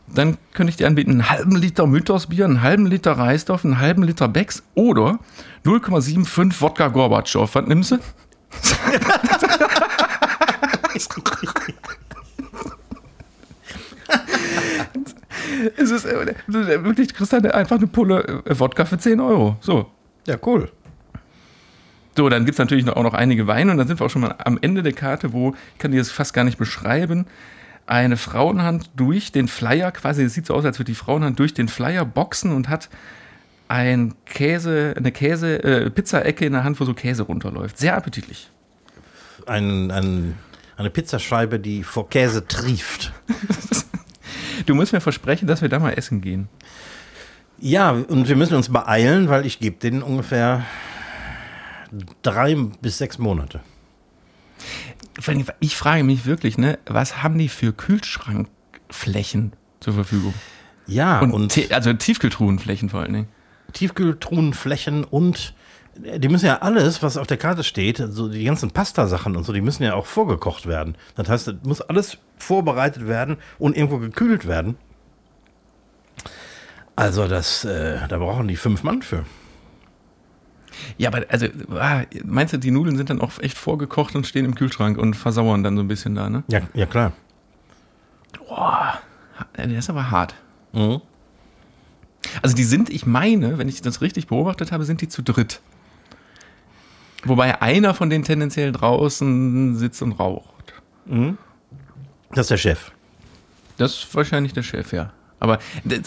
[0.07, 4.03] Dann könnte ich dir anbieten einen halben Liter Mythosbier, einen halben Liter Reisdorf, einen halben
[4.03, 5.19] Liter Becks oder
[5.65, 7.53] 0,75 Wodka Gorbatschow.
[7.53, 7.97] Was nimmst du?
[15.77, 19.57] es ist äh, wirklich, kriegst du einfach eine Pulle äh, Wodka für 10 Euro.
[19.61, 19.87] So.
[20.27, 20.71] Ja, cool.
[22.15, 24.09] So, dann gibt es natürlich noch, auch noch einige Weine und dann sind wir auch
[24.09, 27.25] schon mal am Ende der Karte, wo, ich kann dir das fast gar nicht beschreiben,
[27.85, 31.53] eine Frauenhand durch den Flyer, quasi, es sieht so aus, als würde die Frauenhand durch
[31.53, 32.89] den Flyer boxen und hat
[33.67, 37.77] ein Käse, eine Käse, äh, Pizzaecke in der Hand, wo so Käse runterläuft.
[37.77, 38.49] Sehr appetitlich.
[39.45, 40.37] Ein, ein,
[40.75, 43.13] eine Pizzascheibe, die vor Käse trieft.
[44.65, 46.49] Du musst mir versprechen, dass wir da mal essen gehen.
[47.59, 50.65] Ja, und wir müssen uns beeilen, weil ich gebe denen ungefähr
[52.21, 53.61] drei bis sechs Monate.
[55.59, 60.33] Ich frage mich wirklich, ne, was haben die für Kühlschrankflächen zur Verfügung?
[60.87, 63.27] Ja, Und, und, also Tiefkühltruhenflächen vor allen Dingen.
[63.73, 65.53] Tiefkühltruhenflächen und
[65.95, 69.53] die müssen ja alles, was auf der Karte steht, so die ganzen Pasta-Sachen und so,
[69.53, 70.95] die müssen ja auch vorgekocht werden.
[71.15, 74.77] Das heißt, es muss alles vorbereitet werden und irgendwo gekühlt werden.
[76.95, 79.25] Also das, äh, da brauchen die fünf Mann für.
[80.97, 84.45] Ja, aber also, ah, meinst du, die Nudeln sind dann auch echt vorgekocht und stehen
[84.45, 86.43] im Kühlschrank und versauern dann so ein bisschen da, ne?
[86.47, 87.13] Ja, ja klar.
[88.37, 88.99] Boah,
[89.57, 90.35] der ist aber hart.
[90.73, 91.01] Mhm.
[92.41, 95.61] Also die sind, ich meine, wenn ich das richtig beobachtet habe, sind die zu dritt.
[97.23, 100.73] Wobei einer von denen tendenziell draußen sitzt und raucht.
[102.31, 102.91] Das ist der Chef.
[103.77, 105.11] Das ist wahrscheinlich der Chef, ja.
[105.39, 105.59] Aber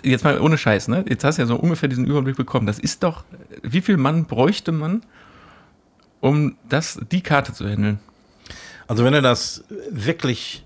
[0.05, 1.05] jetzt mal ohne Scheiß, ne?
[1.09, 2.67] Jetzt hast du ja so ungefähr diesen Überblick bekommen.
[2.67, 3.25] Das ist doch,
[3.63, 5.03] wie viel Mann bräuchte man,
[6.21, 7.99] um das, die Karte zu handeln?
[8.87, 10.65] Also wenn du das wirklich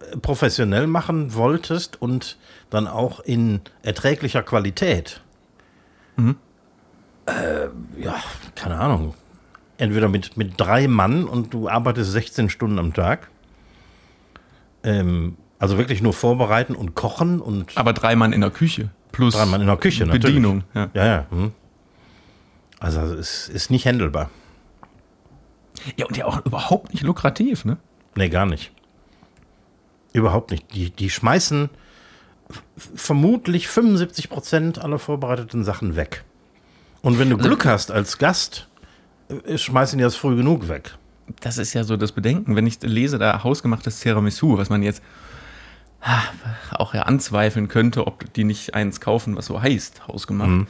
[0.00, 2.36] äh, professionell machen wolltest und
[2.70, 5.20] dann auch in erträglicher Qualität,
[7.26, 8.16] äh, ja,
[8.54, 9.14] keine Ahnung,
[9.78, 13.28] entweder mit, mit drei Mann und du arbeitest 16 Stunden am Tag,
[14.82, 18.90] ähm, also wirklich nur vorbereiten und kochen und Aber drei Mann in der Küche.
[19.12, 20.24] Plus drei Mann in der Küche natürlich.
[20.24, 20.64] Bedienung.
[20.74, 20.90] Ja.
[20.94, 21.26] Ja, ja.
[21.30, 21.52] Hm.
[22.80, 24.30] Also es ist nicht händelbar.
[25.96, 27.78] ja, und ja auch überhaupt nicht lukrativ, ne?
[28.16, 28.72] Nee, gar nicht.
[30.12, 30.72] Überhaupt nicht.
[30.74, 31.70] Die, die schmeißen
[32.94, 36.24] vermutlich 75 Prozent aller vorbereiteten Sachen weg.
[37.02, 38.68] Und wenn du Glück hast als Gast,
[39.54, 40.96] schmeißen die das früh genug weg.
[41.40, 45.02] Das ist ja so das Bedenken, wenn ich lese, da hausgemachtes Tiramisu, was man jetzt
[46.72, 50.66] auch ja anzweifeln könnte, ob die nicht eins kaufen, was so heißt, hausgemacht.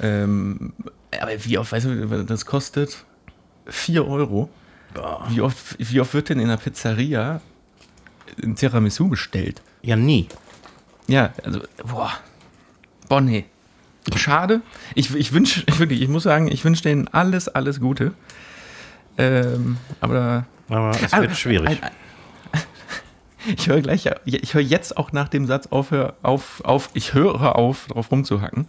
[0.00, 0.74] Ähm,
[1.18, 3.04] aber wie oft, weißt du, das kostet
[3.66, 4.50] 4 Euro.
[5.28, 7.40] Wie oft, wie oft wird denn in der Pizzeria
[8.42, 9.62] ein Tiramisu bestellt?
[9.82, 10.28] Ja, nie.
[11.06, 12.12] Ja, also, boah.
[13.20, 13.46] Nee.
[14.14, 14.60] Schade.
[14.94, 18.12] Ich, ich wünsche, ich, wirklich, ich muss sagen, ich wünsche denen alles, alles Gute.
[19.18, 21.68] Ähm, aber Aber es Ah, wird schwierig.
[21.68, 21.90] ein- ein-
[23.56, 27.14] Ich höre gleich, ich höre jetzt auch nach dem Satz auf, hör- auf, auf ich
[27.14, 28.66] höre auf, drauf rumzuhacken.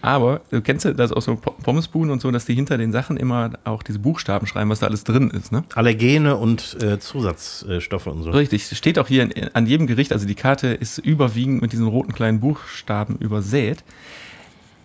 [0.00, 2.92] Aber du kennst ja das aus so Po- Pommesbuden und so, dass die hinter den
[2.92, 5.64] Sachen immer auch diese Buchstaben schreiben, was da alles drin ist, ne?
[5.74, 8.30] Allergene und äh, Zusatzstoffe und so.
[8.30, 11.86] Richtig, es steht auch hier an jedem Gericht, also die Karte ist überwiegend mit diesen
[11.88, 13.82] roten kleinen Buchstaben übersät.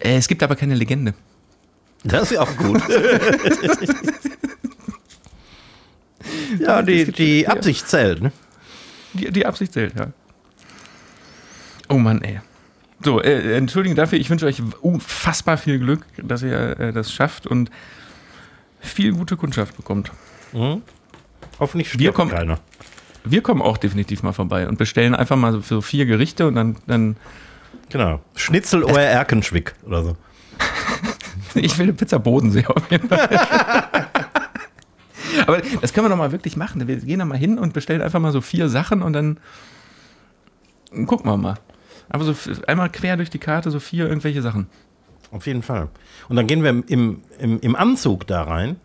[0.03, 1.13] Äh, Es gibt aber keine Legende.
[2.03, 2.81] Das ist ja auch gut.
[6.59, 8.33] ja, die, die Absicht zählt, ne?
[9.13, 10.07] Die, die Absicht zählt, ja.
[11.87, 12.41] Oh Mann, ey.
[13.03, 17.47] So, äh, entschuldigen dafür, ich wünsche euch unfassbar viel Glück, dass ihr äh, das schafft
[17.47, 17.69] und
[18.79, 20.11] viel gute Kundschaft bekommt.
[20.51, 20.81] Mhm.
[21.59, 22.59] Hoffentlich wir kommen, keiner.
[23.23, 26.75] Wir kommen auch definitiv mal vorbei und bestellen einfach mal so vier Gerichte und dann.
[26.87, 27.15] dann
[27.89, 28.19] genau.
[28.35, 30.17] Schnitzel oder Erkenschwick oder so.
[31.55, 33.29] ich will eine Pizza Bodensee auf jeden Fall.
[35.47, 36.87] Aber das können wir doch mal wirklich machen.
[36.87, 39.39] Wir gehen da mal hin und bestellen einfach mal so vier Sachen und dann
[41.05, 41.55] gucken wir mal.
[42.09, 42.35] Aber so
[42.67, 44.67] einmal quer durch die Karte so vier irgendwelche Sachen.
[45.31, 45.89] Auf jeden Fall.
[46.29, 48.75] Und dann gehen wir im, im, im Anzug da rein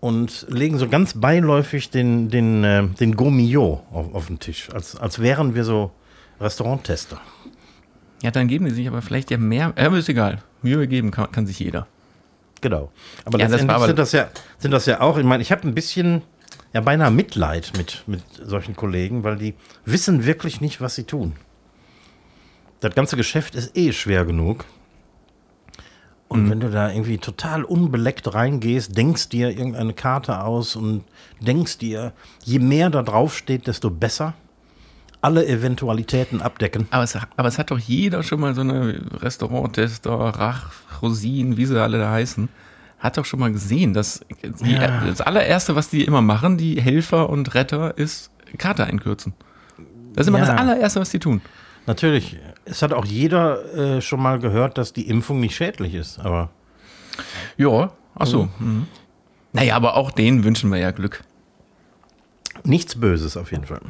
[0.00, 4.96] und legen so ganz beiläufig den, den, äh, den Gourmillot auf, auf den Tisch, als,
[4.96, 5.92] als wären wir so
[6.40, 7.20] Restauranttester.
[8.22, 10.42] Ja, dann geben die sich aber vielleicht ja mehr, aber ist egal.
[10.62, 11.86] Mühe geben kann, kann sich jeder.
[12.60, 12.90] Genau.
[13.24, 14.28] Aber ja, letztendlich das aber sind, das ja,
[14.58, 16.22] sind das ja auch, ich meine, ich habe ein bisschen,
[16.72, 19.54] ja beinahe Mitleid mit, mit solchen Kollegen, weil die
[19.84, 21.34] wissen wirklich nicht, was sie tun.
[22.80, 24.64] Das ganze Geschäft ist eh schwer genug.
[26.28, 26.50] Und mhm.
[26.50, 31.04] wenn du da irgendwie total unbeleckt reingehst, denkst dir irgendeine Karte aus und
[31.40, 32.12] denkst dir,
[32.44, 34.34] je mehr da drauf steht, desto besser.
[35.20, 36.86] Alle Eventualitäten abdecken.
[36.90, 40.70] Aber es, aber es hat doch jeder schon mal so eine Restauranttester, Rach,
[41.02, 42.48] Rosinen, wie sie alle da heißen,
[42.98, 45.04] hat doch schon mal gesehen, dass die, ja.
[45.04, 49.34] das allererste, was die immer machen, die Helfer und Retter, ist Karte einkürzen.
[50.14, 50.46] Das ist immer ja.
[50.46, 51.40] das allererste, was die tun.
[51.86, 52.38] Natürlich.
[52.64, 56.50] Es hat auch jeder äh, schon mal gehört, dass die Impfung nicht schädlich ist, aber.
[57.56, 58.42] Ja, ach so.
[58.42, 58.86] Also, mhm.
[59.52, 61.24] Naja, aber auch denen wünschen wir ja Glück.
[62.64, 63.80] Nichts Böses auf jeden Fall.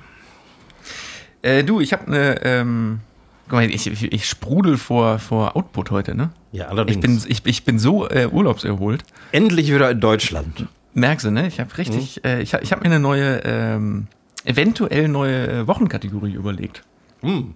[1.48, 2.42] Äh, du, ich habe eine.
[2.42, 3.00] Ähm,
[3.44, 6.30] guck mal, ich, ich, ich, sprudel vor, vor Output heute, ne?
[6.52, 6.96] Ja, allerdings.
[6.96, 9.02] Ich bin, ich, ich bin so äh, urlaubserholt.
[9.32, 10.66] Endlich wieder in Deutschland.
[10.94, 11.46] Merkst du, ne?
[11.46, 12.20] Ich habe richtig.
[12.22, 12.28] Mhm.
[12.28, 14.08] Äh, ich ich habe mir eine neue, ähm,
[14.44, 16.82] eventuell neue äh, Wochenkategorie überlegt.
[17.22, 17.54] Mhm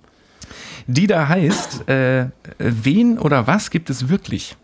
[0.86, 2.26] die da heißt, äh,
[2.58, 4.56] wen oder was gibt es wirklich?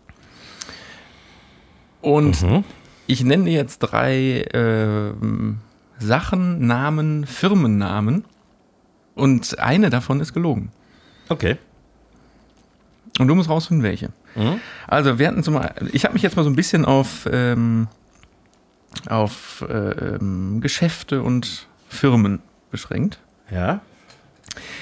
[2.01, 2.63] Und mhm.
[3.07, 5.13] ich nenne jetzt drei äh,
[5.99, 8.25] Sachen, Namen, Firmennamen
[9.19, 10.71] und eine davon ist gelogen.
[11.29, 11.57] Okay.
[13.19, 14.09] Und du musst rausfinden, welche.
[14.35, 14.59] Mhm.
[14.87, 15.59] Also, wir hatten zum
[15.91, 17.87] ich habe mich jetzt mal so ein bisschen auf, ähm,
[19.07, 20.17] auf äh,
[20.59, 23.19] Geschäfte und Firmen beschränkt.
[23.51, 23.81] Ja.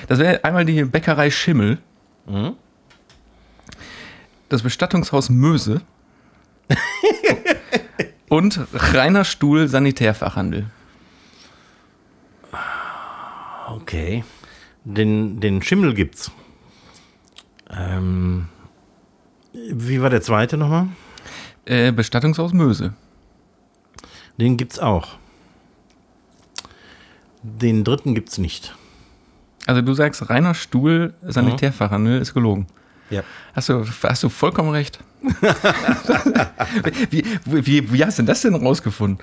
[0.07, 1.79] Das wäre einmal die Bäckerei Schimmel.
[2.25, 2.53] Mhm.
[4.49, 5.81] Das Bestattungshaus Möse.
[8.29, 10.67] und Rainer Stuhl Sanitärfachhandel.
[13.67, 14.23] Okay.
[14.85, 16.31] Den, den Schimmel gibt's.
[17.69, 18.47] Ähm,
[19.53, 20.87] wie war der zweite nochmal?
[21.65, 22.93] Äh, Bestattungshaus Möse.
[24.37, 25.17] Den gibt's auch.
[27.43, 28.73] Den dritten gibt's nicht.
[29.65, 32.67] Also du sagst, Rainer Stuhl, Sanitärfachhandel, ist gelogen.
[33.09, 33.23] Ja.
[33.53, 34.99] Hast du, hast du vollkommen recht.
[37.09, 39.21] wie, wie, wie hast du denn das denn rausgefunden?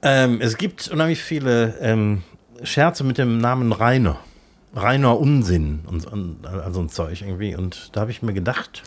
[0.00, 2.22] Ähm, es gibt unheimlich viele ähm,
[2.62, 4.18] Scherze mit dem Namen Rainer.
[4.74, 7.56] Rainer Unsinn und, und also ein Zeug irgendwie.
[7.56, 8.82] Und da habe ich mir gedacht.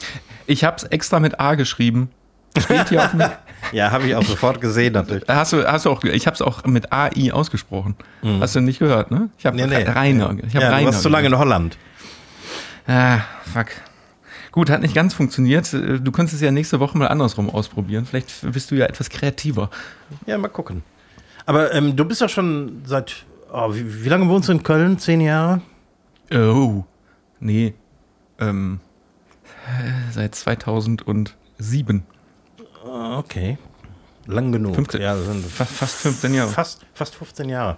[0.46, 2.10] Ich habe es extra mit A geschrieben.
[2.58, 3.12] Steht hier auf
[3.72, 5.24] ja, habe ich auch sofort gesehen natürlich.
[5.28, 7.96] Hast du, hast du auch, ich habe es auch mit AI ausgesprochen.
[8.22, 8.42] Mhm.
[8.42, 9.30] Hast du nicht gehört, ne?
[9.38, 9.84] Ich habe nee, nee.
[9.84, 10.36] Rainer.
[10.46, 11.78] Ich hab ja, Rainer du warst zu lange in Holland.
[12.88, 13.20] Ah,
[13.54, 13.68] fuck.
[14.52, 15.72] Gut, hat nicht ganz funktioniert.
[15.72, 18.06] Du könntest es ja nächste Woche mal andersrum ausprobieren.
[18.06, 19.70] Vielleicht bist du ja etwas kreativer.
[20.26, 20.84] Ja, mal gucken.
[21.46, 24.98] Aber ähm, du bist ja schon seit, oh, wie, wie, lange wohnst du in Köln?
[24.98, 25.62] Zehn Jahre?
[26.34, 26.84] Oh,
[27.40, 27.74] nee.
[28.40, 28.80] Ähm,
[30.12, 32.04] seit 2007.
[32.84, 33.58] Okay.
[34.28, 34.76] Lang genug.
[34.76, 36.50] 15, ja, fast, fast 15 Jahre.
[36.50, 37.78] Fast, fast 15 Jahre.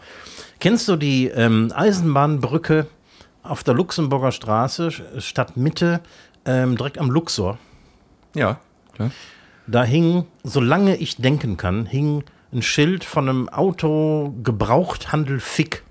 [0.59, 2.87] Kennst du die ähm, Eisenbahnbrücke
[3.43, 6.01] auf der Luxemburger Straße, Stadtmitte,
[6.45, 7.57] ähm, direkt am Luxor?
[8.35, 8.59] Ja,
[8.93, 9.11] klar.
[9.67, 15.83] Da hing, solange ich denken kann, hing ein Schild von einem Auto-Gebrauchthandel Fick.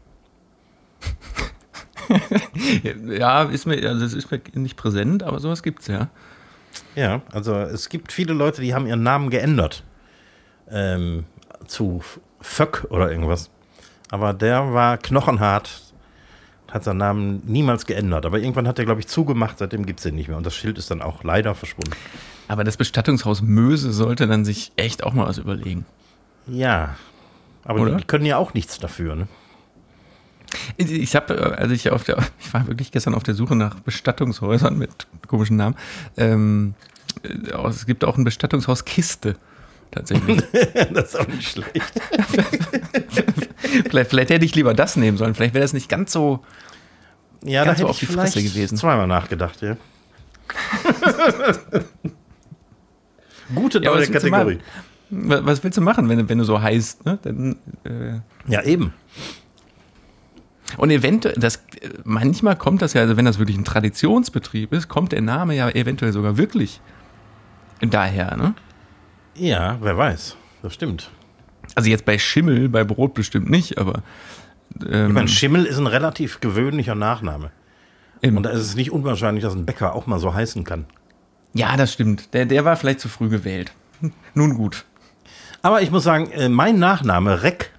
[3.07, 6.09] ja, ist mir, also das ist mir nicht präsent, aber sowas gibt's ja.
[6.95, 9.83] Ja, also es gibt viele Leute, die haben ihren Namen geändert.
[10.71, 11.25] Ähm,
[11.67, 12.03] zu
[12.41, 13.51] Föck oder irgendwas.
[14.11, 15.93] Aber der war knochenhart,
[16.71, 18.27] hat seinen Namen niemals geändert.
[18.27, 20.37] Aber irgendwann hat er, glaube ich, zugemacht, seitdem gibt es den nicht mehr.
[20.37, 21.93] Und das Schild ist dann auch leider verschwunden.
[22.49, 25.87] Aber das Bestattungshaus Möse sollte dann sich echt auch mal was überlegen.
[26.47, 26.97] Ja,
[27.65, 29.29] aber die, die, können ja auch nichts dafür, ne?
[30.77, 34.77] Ich habe, also ich auf der, ich war wirklich gestern auf der Suche nach Bestattungshäusern
[34.77, 35.77] mit komischen Namen.
[36.17, 36.75] Ähm,
[37.23, 39.37] Äh, Es gibt auch ein Bestattungshaus Kiste.
[39.91, 40.43] Tatsächlich.
[40.93, 41.71] das ist auch nicht schlecht.
[43.91, 45.35] vielleicht, vielleicht hätte ich lieber das nehmen sollen.
[45.35, 46.43] Vielleicht wäre das nicht ganz so.
[47.45, 48.79] Ja, Ganz da so hätte auf ich die Fresse gewesen.
[48.79, 49.77] zweimal nachgedacht, ja.
[53.55, 54.59] Gute Ja, neue du Kategorie.
[55.15, 57.05] Wa- Was willst du machen, wenn, du- wenn du so heißt?
[57.05, 57.19] Ne?
[57.23, 58.21] Dann, äh,
[58.51, 58.93] Ja, eben.
[60.79, 61.63] und eventuell, das,
[62.05, 65.69] manchmal kommt das ja, also wenn das wirklich ein Traditionsbetrieb ist, kommt der Name ja
[65.71, 66.81] eventuell sogar wirklich
[67.81, 68.37] daher.
[68.37, 68.55] Ne?
[69.35, 70.37] Ja, wer weiß.
[70.63, 71.11] Das stimmt.
[71.75, 74.03] Also jetzt bei Schimmel, bei Brot bestimmt nicht, aber.
[74.89, 77.51] Ähm, Ich meine, Schimmel ist ein relativ gewöhnlicher Nachname.
[78.23, 78.37] eben.
[78.37, 80.87] Und da ist es nicht unwahrscheinlich, dass ein Bäcker auch mal so heißen kann.
[81.55, 82.33] ja, das stimmt.
[82.33, 83.73] Der, der war vielleicht zu früh gewählt.
[84.35, 84.85] Nun gut.
[85.63, 87.71] Aber ich muss sagen, äh, mein Nachname, Reck,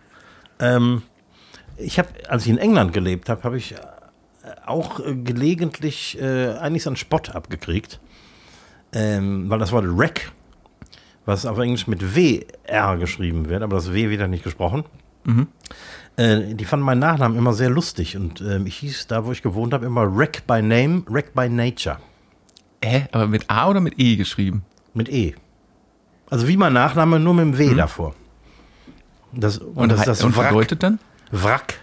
[0.59, 1.03] ähm,
[1.77, 3.77] ich habe, als ich in England gelebt habe, habe ich äh,
[4.65, 7.99] auch äh, gelegentlich äh, eigentlich so einen Spott abgekriegt.
[8.93, 10.31] Ähm, weil das Wort Wreck,
[11.25, 14.83] was auf Englisch mit W-R geschrieben wird, aber das W wird ja nicht gesprochen.
[16.15, 19.41] Äh, die fanden meinen Nachnamen immer sehr lustig und ähm, ich hieß da, wo ich
[19.41, 21.97] gewohnt habe, immer Wreck by Name, Wreck by Nature.
[22.83, 23.07] Hä?
[23.11, 24.63] Aber mit A oder mit E geschrieben?
[24.93, 25.33] Mit E.
[26.33, 28.15] Also wie mein Nachname, nur mit dem W davor.
[29.33, 30.49] Das, und, Und, das ist das und Wrack.
[30.49, 30.97] bedeutet dann?
[31.29, 31.79] Wrack.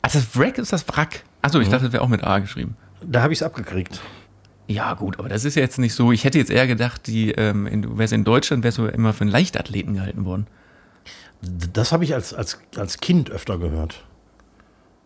[0.00, 1.22] Also das Wrack ist das Wrack.
[1.42, 2.78] Achso, ich dachte, das wäre auch mit A geschrieben.
[3.02, 4.00] Da habe ich es abgekriegt.
[4.68, 6.12] Ja, gut, aber das ist ja jetzt nicht so.
[6.12, 9.12] Ich hätte jetzt eher gedacht, die, ähm, in, du wärst in Deutschland, wärst du immer
[9.12, 10.46] für einen Leichtathleten gehalten worden.
[11.42, 14.02] Das habe ich als, als, als Kind öfter gehört.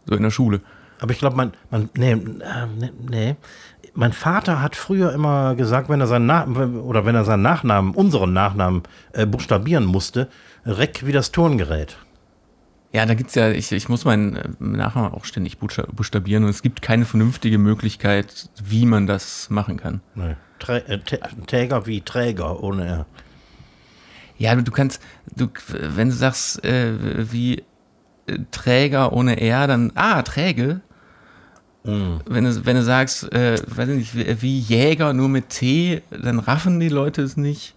[0.06, 0.60] So in der Schule.
[1.00, 2.16] Aber ich glaube, mein, mein, nee, äh,
[2.78, 3.36] nee, nee.
[3.94, 7.94] Mein Vater hat früher immer gesagt, wenn er seinen Nach oder wenn er seinen Nachnamen,
[7.94, 10.28] unseren Nachnamen äh, buchstabieren musste,
[10.64, 11.96] Reck wie das Turngerät.
[12.92, 16.50] Ja, da gibt's ja, ich, ich muss meinen äh, Nachnamen auch ständig buchsta- buchstabieren und
[16.50, 20.00] es gibt keine vernünftige Möglichkeit, wie man das machen kann.
[20.14, 20.36] Nee.
[20.58, 23.06] Trä äh, wie Träger ohne R.
[24.38, 25.02] Ja, du kannst,
[25.34, 27.64] du, wenn du sagst, äh, wie
[28.26, 30.80] äh, Träger ohne R, dann, ah, Träge.
[31.84, 36.38] Wenn, du, wenn du sagst, äh, weiß ich nicht, wie, Jäger nur mit T, dann
[36.38, 37.74] raffen die Leute es nicht.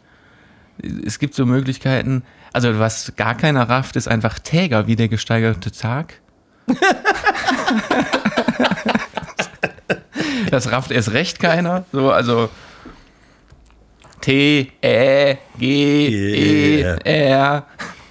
[1.05, 5.71] Es gibt so Möglichkeiten, also was gar keiner rafft, ist einfach Täger, wie der gesteigerte
[5.71, 6.15] Tag.
[10.49, 11.85] das rafft erst recht keiner.
[11.91, 12.49] So, also
[14.19, 17.65] T, Ä, G, E, R.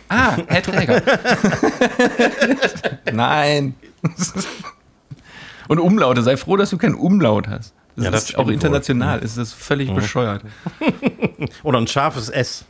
[0.08, 1.02] Ah, Herr Träger.
[3.12, 3.74] Nein.
[5.70, 7.74] Und Umlaute, sei froh, dass du keinen Umlaut hast.
[7.94, 8.54] Das Ja, das ist auch wohl.
[8.54, 10.42] international, ist das völlig bescheuert.
[11.62, 12.64] Oder ein scharfes S.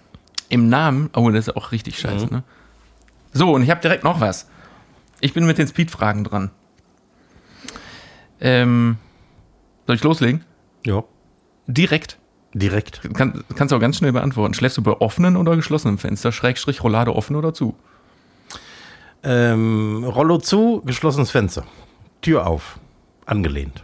[0.51, 2.43] Im Namen, oh, das ist auch richtig scheiße, ne?
[3.33, 4.51] So, und ich habe direkt noch was.
[5.23, 6.51] Ich bin mit den Speed-Fragen dran.
[8.39, 8.99] Ähm,
[9.87, 10.45] soll ich loslegen?
[10.85, 11.03] Ja.
[11.69, 12.19] Direkt.
[12.53, 13.01] Direkt.
[13.15, 14.53] Kann, kannst du auch ganz schnell beantworten.
[14.53, 16.33] Schläfst du bei offenen oder geschlossenem Fenster?
[16.33, 17.75] Schrägstrich, Rollade offen oder zu?
[19.23, 21.65] Ähm, Rollo zu, geschlossenes Fenster.
[22.21, 22.79] Tür auf.
[23.27, 23.83] Angelehnt.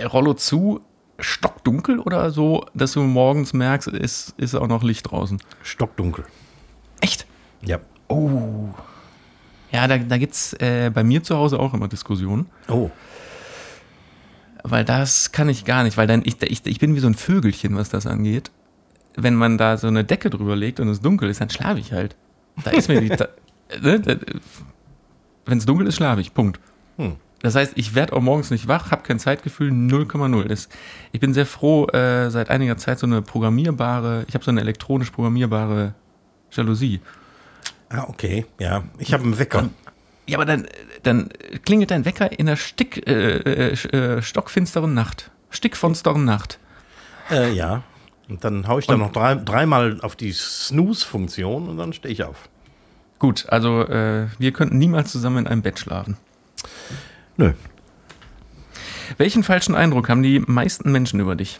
[0.00, 0.80] Rollo zu,
[1.18, 5.40] stockdunkel oder so, dass du morgens merkst, ist, ist auch noch Licht draußen?
[5.62, 6.24] Stockdunkel.
[7.00, 7.26] Echt?
[7.62, 7.78] Ja.
[8.08, 8.68] Oh.
[9.70, 12.46] Ja, da, da gibt es äh, bei mir zu Hause auch immer Diskussionen.
[12.68, 12.90] Oh.
[14.62, 17.14] Weil das kann ich gar nicht, weil dann ich, ich, ich bin wie so ein
[17.14, 18.50] Vögelchen, was das angeht.
[19.16, 21.92] Wenn man da so eine Decke drüber legt und es dunkel ist, dann schlafe ich
[21.92, 22.16] halt.
[22.64, 23.08] Da ist mir die.
[23.80, 24.18] ne,
[25.46, 26.34] Wenn es dunkel ist, schlafe ich.
[26.34, 26.60] Punkt.
[26.96, 27.16] Hm.
[27.42, 30.44] Das heißt, ich werde auch morgens nicht wach, habe kein Zeitgefühl, 0,0.
[30.48, 30.68] Das-
[31.12, 34.60] Ich bin sehr froh, äh, seit einiger Zeit so eine programmierbare, ich habe so eine
[34.60, 35.94] elektronisch programmierbare
[36.52, 37.00] Jalousie.
[37.88, 38.44] Ah, okay.
[38.58, 38.84] Ja.
[38.98, 39.70] Ich habe einen Wecker.
[40.26, 40.66] Ja, aber dann,
[41.02, 41.30] dann
[41.64, 45.30] klingelt dein Wecker in der Stick, äh, äh, äh, stockfinsteren Nacht.
[45.50, 46.58] Stickfinsteren Nacht.
[47.30, 47.82] Äh, ja.
[48.28, 52.22] Und dann haue ich da noch drei, dreimal auf die Snooze-Funktion und dann stehe ich
[52.22, 52.48] auf.
[53.18, 56.16] Gut, also äh, wir könnten niemals zusammen in einem Bett schlafen.
[57.40, 57.54] Nö.
[59.16, 61.58] Welchen falschen Eindruck haben die meisten Menschen über dich?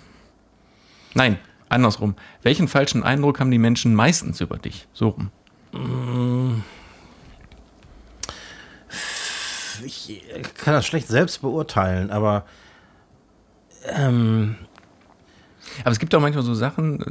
[1.14, 1.39] Nein,
[1.70, 2.16] andersrum.
[2.43, 4.89] Welchen falschen Eindruck haben die Menschen meistens über dich?
[4.93, 5.31] So rum.
[9.83, 10.22] Ich
[10.59, 12.45] kann das schlecht selbst beurteilen, aber
[13.89, 14.57] ähm,
[15.81, 17.05] Aber es gibt auch manchmal so Sachen, äh,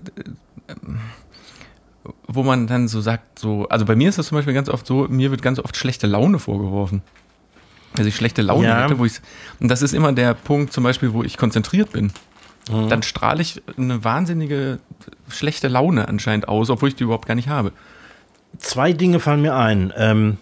[0.67, 0.99] ähm,
[2.28, 4.86] wo man dann so sagt, so, also bei mir ist das zum Beispiel ganz oft
[4.86, 7.01] so, mir wird ganz oft schlechte Laune vorgeworfen.
[7.97, 8.83] Also ich schlechte Laune Ja.
[8.83, 9.13] hätte, wo ich,
[9.59, 12.11] und das ist immer der Punkt zum Beispiel, wo ich konzentriert bin.
[12.71, 12.89] Mhm.
[12.89, 14.79] Dann strahle ich eine wahnsinnige
[15.27, 17.71] schlechte Laune anscheinend aus, obwohl ich die überhaupt gar nicht habe.
[18.59, 19.91] zwei Dinge fallen mir ein.
[19.97, 20.37] Ähm,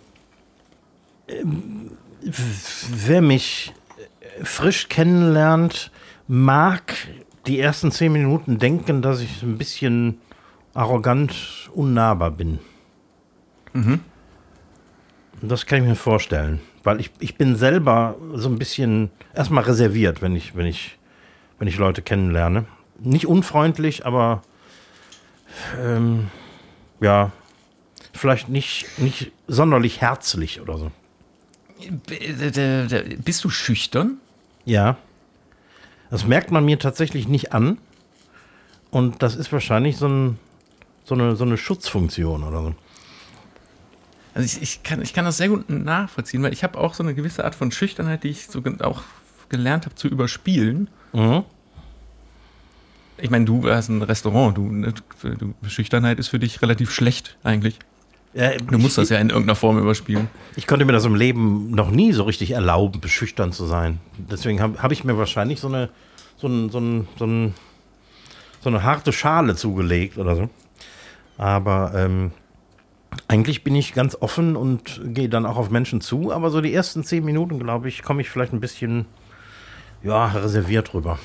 [1.28, 1.92] ähm,
[2.22, 3.74] wer mich
[4.44, 5.92] frisch kennenlernt,
[6.28, 6.94] mag
[7.48, 10.20] die ersten zehn Minuten denken, dass ich ein bisschen
[10.74, 11.34] arrogant,
[11.74, 12.60] unnahbar bin.
[13.74, 14.02] Mhm.
[15.42, 20.22] Das kann ich mir vorstellen, weil ich, ich bin selber so ein bisschen erstmal reserviert,
[20.22, 20.98] wenn ich, wenn ich,
[21.60, 22.64] wenn ich Leute kennenlerne.
[22.98, 24.42] Nicht unfreundlich, aber
[25.84, 26.30] ähm,
[27.02, 27.34] ja,
[28.14, 30.92] vielleicht nicht, nicht sonderlich herzlich oder so.
[33.18, 34.20] Bist du schüchtern?
[34.64, 34.96] Ja.
[36.10, 37.80] Das merkt man mir tatsächlich nicht an.
[38.92, 40.40] Und das ist wahrscheinlich so, ein,
[41.04, 42.76] so, eine, so eine Schutzfunktion oder so.
[44.38, 47.02] Also ich, ich, kann, ich kann das sehr gut nachvollziehen, weil ich habe auch so
[47.02, 49.02] eine gewisse Art von Schüchternheit, die ich so auch
[49.50, 50.92] gelernt habe zu überspielen.
[51.12, 51.44] Mhm.
[53.18, 57.36] Ich meine, du hast ein Restaurant, du, ne, du, Schüchternheit ist für dich relativ schlecht
[57.44, 57.80] eigentlich.
[58.36, 60.28] Ja, du musst ich, das ja in irgendeiner Form überspielen.
[60.56, 64.00] Ich konnte mir das im Leben noch nie so richtig erlauben, beschüchtern zu sein.
[64.20, 65.90] Deswegen habe hab ich mir wahrscheinlich so eine,
[66.38, 67.56] so, ein, so, ein, so, ein,
[68.62, 70.48] so eine harte Schale zugelegt oder so.
[71.40, 72.34] Aber ähm,
[73.28, 76.32] eigentlich bin ich ganz offen und gehe dann auch auf Menschen zu.
[76.32, 79.06] Aber so die ersten zehn Minuten, glaube ich, komme ich vielleicht ein bisschen
[80.04, 81.20] ja, reserviert rüber.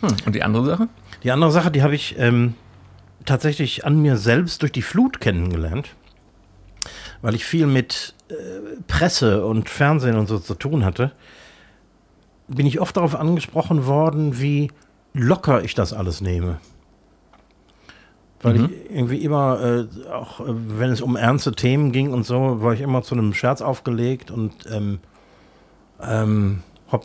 [0.00, 0.16] Hm.
[0.26, 0.88] Und die andere Sache?
[1.22, 2.54] Die andere Sache, die habe ich ähm,
[3.24, 5.94] tatsächlich an mir selbst durch die Flut kennengelernt,
[7.22, 8.34] weil ich viel mit äh,
[8.86, 11.12] Presse und Fernsehen und so zu tun hatte,
[12.48, 14.70] bin ich oft darauf angesprochen worden, wie
[15.12, 16.58] locker ich das alles nehme.
[18.42, 18.64] Weil mhm.
[18.64, 22.72] ich irgendwie immer, äh, auch äh, wenn es um ernste Themen ging und so, war
[22.72, 24.98] ich immer zu einem Scherz aufgelegt und ähm,
[26.02, 27.04] ähm, hab,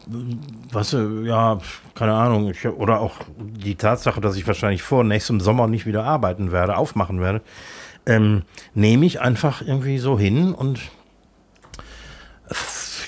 [0.71, 1.59] was, ja,
[1.93, 6.05] keine Ahnung, ich, oder auch die Tatsache, dass ich wahrscheinlich vor nächstem Sommer nicht wieder
[6.05, 7.41] arbeiten werde, aufmachen werde,
[8.05, 10.79] ähm, nehme ich einfach irgendwie so hin und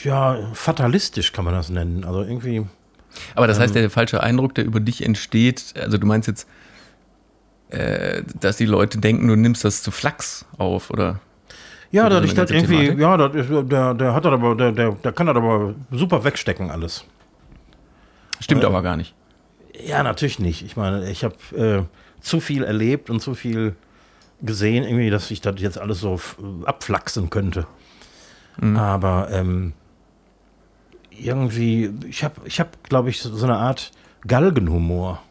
[0.04, 2.04] ja, fatalistisch kann man das nennen.
[2.04, 2.66] Also irgendwie.
[3.36, 6.48] Aber das heißt, ähm, der falsche Eindruck, der über dich entsteht, also du meinst jetzt,
[7.70, 11.20] äh, dass die Leute denken, du nimmst das zu Flachs auf, oder?
[11.92, 13.00] Ja, das ist das irgendwie, Thematik?
[13.00, 16.24] ja, das ist, der, der hat das aber, der, der, der kann das aber super
[16.24, 17.06] wegstecken alles.
[18.40, 19.14] Stimmt äh, aber gar nicht.
[19.86, 20.64] Ja, natürlich nicht.
[20.64, 21.84] Ich meine, ich habe äh,
[22.22, 23.76] zu viel erlebt und zu viel
[24.42, 26.20] gesehen, irgendwie, dass ich das jetzt alles so
[26.66, 27.66] abflachsen könnte.
[28.60, 28.78] Mhm.
[28.78, 29.74] Aber ähm,
[31.10, 33.92] irgendwie, ich habe, ich hab, glaube ich, so eine Art
[34.26, 35.22] Galgenhumor.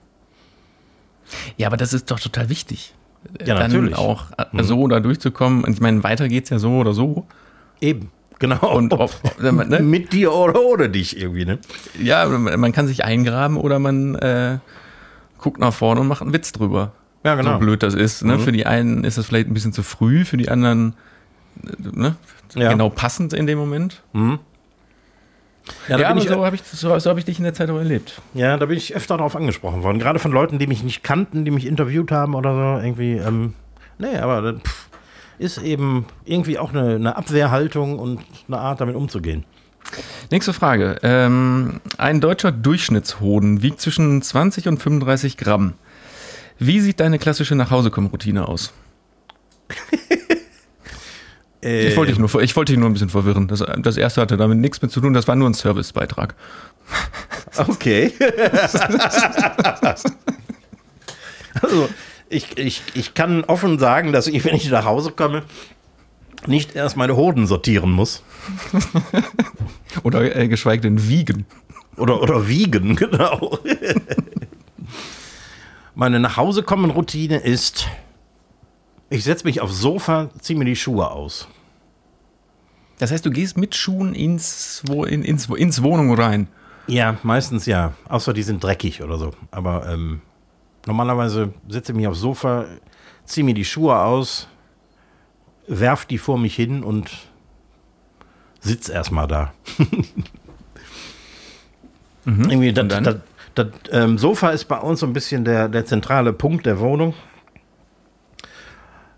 [1.57, 2.95] Ja, aber das ist doch total wichtig
[3.45, 3.97] ja, dann natürlich.
[3.97, 4.63] auch mhm.
[4.63, 5.65] so da durchzukommen.
[5.65, 7.27] Und ich meine, weiter geht es ja so oder so.
[7.81, 8.11] Eben.
[8.39, 8.77] Genau.
[8.77, 9.53] Und ob, ne?
[9.83, 11.59] mit dir oder ohne dich irgendwie, ne?
[12.01, 14.59] Ja, man kann sich eingraben oder man äh,
[15.39, 16.93] guckt nach vorne und macht einen Witz drüber.
[17.25, 17.55] Ja, genau.
[17.55, 18.25] So blöd das ist.
[18.25, 18.37] Ne?
[18.37, 18.41] Mhm.
[18.41, 20.95] Für die einen ist das vielleicht ein bisschen zu früh, für die anderen
[21.79, 22.17] ne?
[22.55, 22.71] ja.
[22.71, 24.03] genau passend in dem Moment.
[24.13, 24.39] Mhm.
[25.89, 27.79] Ja, ja ich, so habe ich, so, so hab ich dich in der Zeit auch
[27.79, 28.21] erlebt.
[28.35, 29.99] Ja, da bin ich öfter darauf angesprochen worden.
[29.99, 32.85] Gerade von Leuten, die mich nicht kannten, die mich interviewt haben oder so.
[32.85, 33.55] Irgendwie, ähm,
[33.99, 34.89] nee, aber pff,
[35.39, 39.45] ist eben irgendwie auch eine, eine, Abwehrhaltung und eine Art, damit umzugehen.
[40.31, 40.97] Nächste Frage.
[41.03, 45.75] Ähm, ein deutscher Durchschnittshoden wiegt zwischen 20 und 35 Gramm.
[46.59, 48.73] Wie sieht deine klassische Nachhausekommen-Routine aus?
[51.63, 53.49] Äh, ich wollte dich, nur, ich wollte dich nur ein bisschen verwirren.
[53.49, 56.35] Das, das erste hatte damit nichts mit zu tun, das war nur ein Servicebeitrag.
[57.57, 58.13] Okay.
[61.63, 61.89] also,
[62.29, 65.45] ich, ich, ich kann offen sagen, dass ich, wenn ich nach Hause komme,
[66.47, 68.23] nicht erst meine Hoden sortieren muss.
[70.03, 71.47] oder äh, geschweige denn wiegen.
[71.97, 73.59] Oder, oder wiegen, genau.
[75.95, 77.89] meine Nachhausekommen-Routine ist,
[79.11, 81.49] ich setze mich aufs Sofa, ziehe mir die Schuhe aus.
[82.99, 86.49] Das heißt, du gehst mit Schuhen ins, in, ins, ins Wohnung rein?
[86.87, 87.93] Ja, meistens ja.
[88.09, 89.33] Außer die sind dreckig oder so.
[89.51, 90.23] Aber ähm,
[90.87, 92.65] normalerweise setze ich mich aufs Sofa,
[93.25, 94.49] ziehe mir die Schuhe aus,
[95.67, 97.11] werf die vor mich hin und
[98.61, 99.53] sitz erstmal da.
[102.25, 102.51] mhm.
[102.51, 103.17] Irgendwie das, das,
[103.55, 107.15] das ähm, Sofa ist bei uns so ein bisschen der, der zentrale Punkt der Wohnung.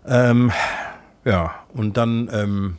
[0.09, 0.51] Ähm,
[1.23, 2.77] ja, und dann ähm,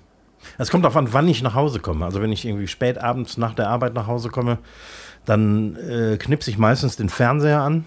[0.59, 2.05] es kommt darauf an, wann ich nach Hause komme.
[2.05, 4.59] Also wenn ich irgendwie spät abends nach der Arbeit nach Hause komme,
[5.25, 7.85] dann äh, knipse ich meistens den Fernseher an.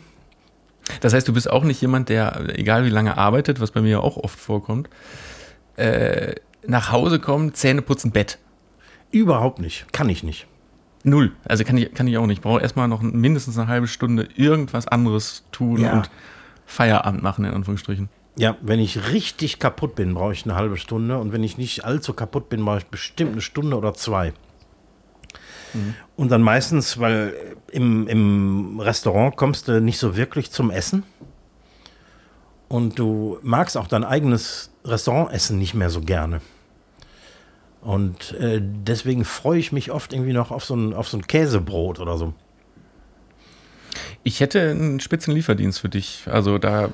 [1.01, 4.03] Das heißt, du bist auch nicht jemand, der, egal wie lange arbeitet, was bei mir
[4.03, 4.89] auch oft vorkommt,
[5.77, 6.35] äh,
[6.65, 8.37] nach Hause kommt, Zähne putzen, Bett.
[9.11, 9.91] Überhaupt nicht.
[9.93, 10.47] Kann ich nicht.
[11.03, 11.33] Null.
[11.45, 12.39] Also kann ich, kann ich auch nicht.
[12.39, 15.93] Ich brauche erstmal noch mindestens eine halbe Stunde irgendwas anderes tun ja.
[15.93, 16.09] und
[16.65, 18.09] Feierabend machen, in Anführungsstrichen.
[18.35, 21.19] Ja, wenn ich richtig kaputt bin, brauche ich eine halbe Stunde.
[21.19, 24.33] Und wenn ich nicht allzu kaputt bin, brauche ich bestimmt eine Stunde oder zwei.
[25.73, 25.95] Mhm.
[26.15, 27.35] Und dann meistens, weil
[27.71, 31.03] im, im Restaurant kommst du nicht so wirklich zum Essen.
[32.67, 36.41] Und du magst auch dein eigenes Restaurantessen nicht mehr so gerne.
[37.81, 41.27] Und äh, deswegen freue ich mich oft irgendwie noch auf so ein, auf so ein
[41.27, 42.33] Käsebrot oder so.
[44.23, 46.23] Ich hätte einen Spitzenlieferdienst für dich.
[46.29, 46.89] Also da.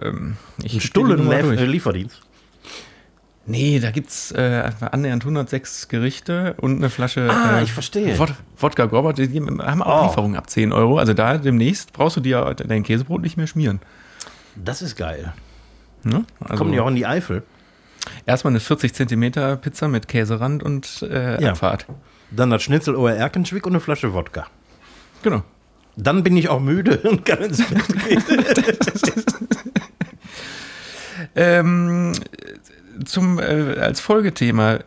[0.00, 2.22] Ähm, ich ein Stullen-Lieferdienst?
[3.46, 8.18] Nee, da gibt es äh, annähernd 106 Gerichte und eine Flasche ah, äh, ich verstehe.
[8.18, 9.16] Wod Wodka Gorbert.
[9.16, 10.06] Die haben auch oh.
[10.06, 10.98] Lieferungen ab 10 Euro.
[10.98, 13.80] Also da demnächst brauchst du dir dein Käsebrot nicht mehr schmieren.
[14.54, 15.32] Das ist geil.
[16.04, 16.26] Ne?
[16.40, 17.42] Also Kommen die auch in die Eifel?
[18.26, 21.52] Erstmal eine 40 Zentimeter Pizza mit Käserand und äh, ja.
[21.52, 21.86] Abfahrt.
[22.30, 24.46] Dann das Schnitzel Ohr Erkenschwick und eine Flasche Wodka.
[25.22, 25.42] Genau.
[26.00, 28.22] Dann bin ich auch müde und kann ins Bett gehen.
[31.34, 32.12] ähm,
[33.04, 34.78] zum, äh, als Folgethema,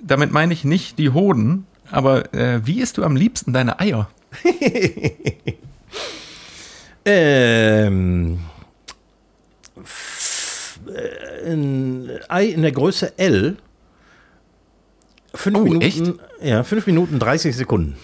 [0.00, 4.08] damit meine ich nicht die Hoden, aber äh, wie isst du am liebsten deine Eier?
[7.04, 8.38] ähm,
[11.46, 13.56] ein Ei in der Größe L.
[15.34, 16.12] Fünf oh, Minuten, echt?
[16.42, 17.96] Ja, fünf Minuten 30 Sekunden.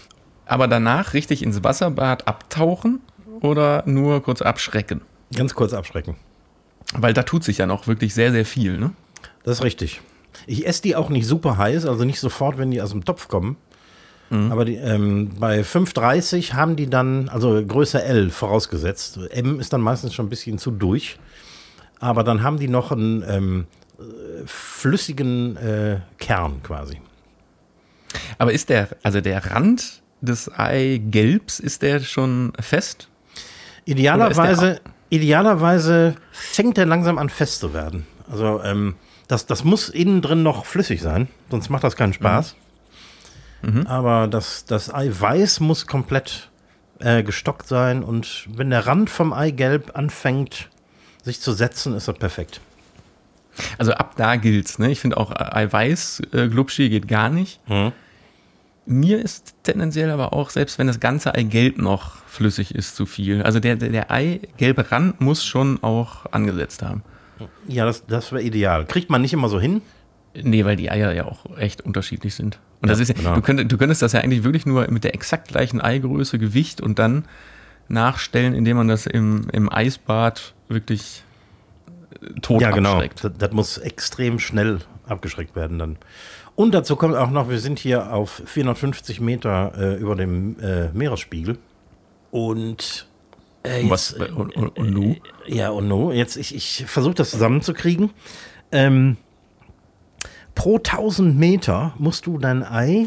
[0.50, 2.98] Aber danach richtig ins Wasserbad abtauchen
[3.40, 5.00] oder nur kurz abschrecken?
[5.32, 6.16] Ganz kurz abschrecken.
[6.92, 8.90] Weil da tut sich ja noch wirklich sehr, sehr viel, ne?
[9.44, 10.00] Das ist richtig.
[10.48, 13.28] Ich esse die auch nicht super heiß, also nicht sofort, wenn die aus dem Topf
[13.28, 13.58] kommen.
[14.30, 14.50] Mhm.
[14.50, 19.20] Aber die, ähm, bei 5,30 haben die dann, also Größe L vorausgesetzt.
[19.30, 21.16] M ist dann meistens schon ein bisschen zu durch.
[22.00, 23.66] Aber dann haben die noch einen ähm,
[24.46, 27.00] flüssigen äh, Kern quasi.
[28.38, 33.08] Aber ist der, also der Rand des Eigelbs, ist der schon fest?
[33.84, 38.06] Idealerweise, idealerweise fängt er langsam an fest zu werden.
[38.30, 38.94] Also ähm,
[39.28, 42.54] das, das muss innen drin noch flüssig sein, sonst macht das keinen Spaß.
[43.62, 43.80] Mhm.
[43.80, 43.86] Mhm.
[43.86, 46.48] Aber das, das Eiweiß muss komplett
[46.98, 50.68] äh, gestockt sein und wenn der Rand vom Eigelb anfängt,
[51.22, 52.60] sich zu setzen, ist das perfekt.
[53.78, 54.90] Also ab da gilt's, ne?
[54.90, 57.60] Ich finde auch Eiweiß, äh, Glubschi geht gar nicht.
[57.68, 57.92] Mhm.
[58.86, 63.42] Mir ist tendenziell aber auch, selbst wenn das ganze Eigelb noch flüssig ist, zu viel.
[63.42, 67.02] Also der, der, der Eigelbe Rand muss schon auch angesetzt haben.
[67.68, 68.86] Ja, das, das wäre ideal.
[68.86, 69.82] Kriegt man nicht immer so hin?
[70.34, 72.58] Nee, weil die Eier ja auch echt unterschiedlich sind.
[72.80, 73.34] Und ja, das ist, genau.
[73.34, 76.80] du, könntest, du könntest das ja eigentlich wirklich nur mit der exakt gleichen Eigröße, Gewicht
[76.80, 77.24] und dann
[77.88, 81.24] nachstellen, indem man das im, im Eisbad wirklich
[82.22, 82.92] äh, tot ja, genau.
[82.92, 83.22] abschreckt.
[83.22, 83.34] Genau.
[83.34, 85.98] Das, das muss extrem schnell abgeschreckt werden dann.
[86.60, 90.90] Und dazu kommt auch noch, wir sind hier auf 450 Meter äh, über dem äh,
[90.92, 91.56] Meeresspiegel.
[92.30, 93.08] Und
[93.62, 94.12] äh, jetzt, Was?
[94.12, 95.16] Und, und, und nu?
[95.46, 96.12] Äh, ja, und nu.
[96.12, 98.10] Jetzt, ich, ich versuche das zusammenzukriegen.
[98.72, 99.16] Ähm,
[100.54, 103.06] pro 1000 Meter musst du dein Ei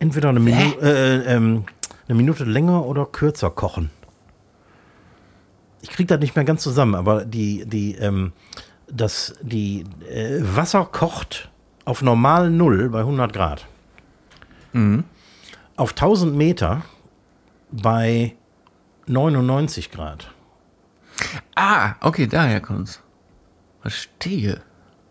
[0.00, 1.66] entweder eine, Minu äh, ähm,
[2.08, 3.92] eine Minute länger oder kürzer kochen.
[5.82, 8.32] Ich kriege das nicht mehr ganz zusammen, aber die, die, ähm,
[8.90, 11.49] das, die äh, Wasser kocht
[11.84, 13.66] auf normal Null bei 100 Grad.
[14.72, 15.04] Mhm.
[15.76, 16.82] Auf 1000 Meter
[17.70, 18.36] bei
[19.06, 20.32] 99 Grad.
[21.54, 23.02] Ah, okay, daher kommt's.
[23.80, 24.62] Verstehe.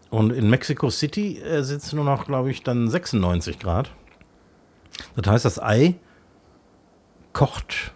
[0.10, 3.92] Und in Mexico City äh, sitzt nur noch, glaube ich, dann 96 Grad.
[5.16, 5.96] Das heißt, das Ei
[7.34, 7.94] kocht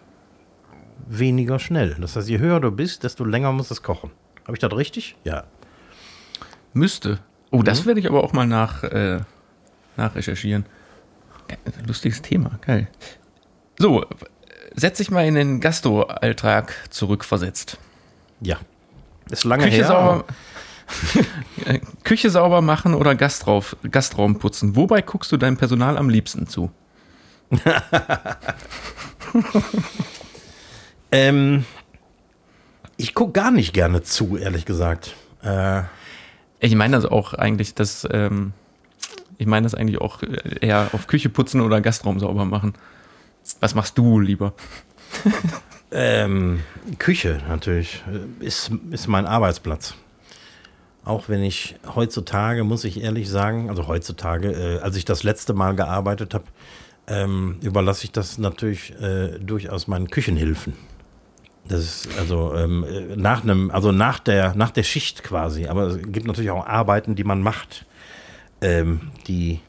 [1.06, 1.96] weniger schnell.
[2.00, 4.10] Das heißt, je höher du bist, desto länger muss es kochen.
[4.44, 5.16] Habe ich das richtig?
[5.24, 5.44] Ja.
[6.72, 7.18] Müsste.
[7.54, 7.86] Oh, das mhm.
[7.86, 9.20] werde ich aber auch mal nach, äh,
[9.96, 10.66] nachrecherchieren.
[11.86, 12.88] Lustiges Thema, geil.
[13.78, 14.04] So,
[14.74, 17.78] setz dich mal in den Gastro-Alltag zurückversetzt.
[18.40, 18.58] Ja.
[19.30, 19.86] Ist lange Küche her.
[19.86, 20.24] Sauber,
[22.02, 24.74] Küche sauber machen oder Gastraum, Gastraum putzen.
[24.74, 26.72] Wobei guckst du deinem Personal am liebsten zu?
[31.12, 31.64] ähm,
[32.96, 35.14] ich gucke gar nicht gerne zu, ehrlich gesagt.
[35.42, 35.82] Äh,
[36.64, 38.52] ich meine das auch eigentlich, dass ähm,
[39.38, 40.22] ich meine das eigentlich auch
[40.60, 42.74] eher auf Küche putzen oder Gastraum sauber machen.
[43.60, 44.54] Was machst du lieber?
[45.92, 46.60] ähm,
[46.98, 48.02] Küche natürlich
[48.40, 49.94] ist, ist mein Arbeitsplatz.
[51.04, 55.52] Auch wenn ich heutzutage, muss ich ehrlich sagen, also heutzutage, äh, als ich das letzte
[55.52, 56.44] Mal gearbeitet habe,
[57.06, 60.72] ähm, überlasse ich das natürlich äh, durchaus meinen Küchenhilfen.
[61.68, 62.84] Das ist also ähm,
[63.16, 65.66] nach einem, also nach der, nach der Schicht quasi.
[65.66, 67.86] Aber es gibt natürlich auch Arbeiten, die man macht,
[68.60, 69.60] ähm, die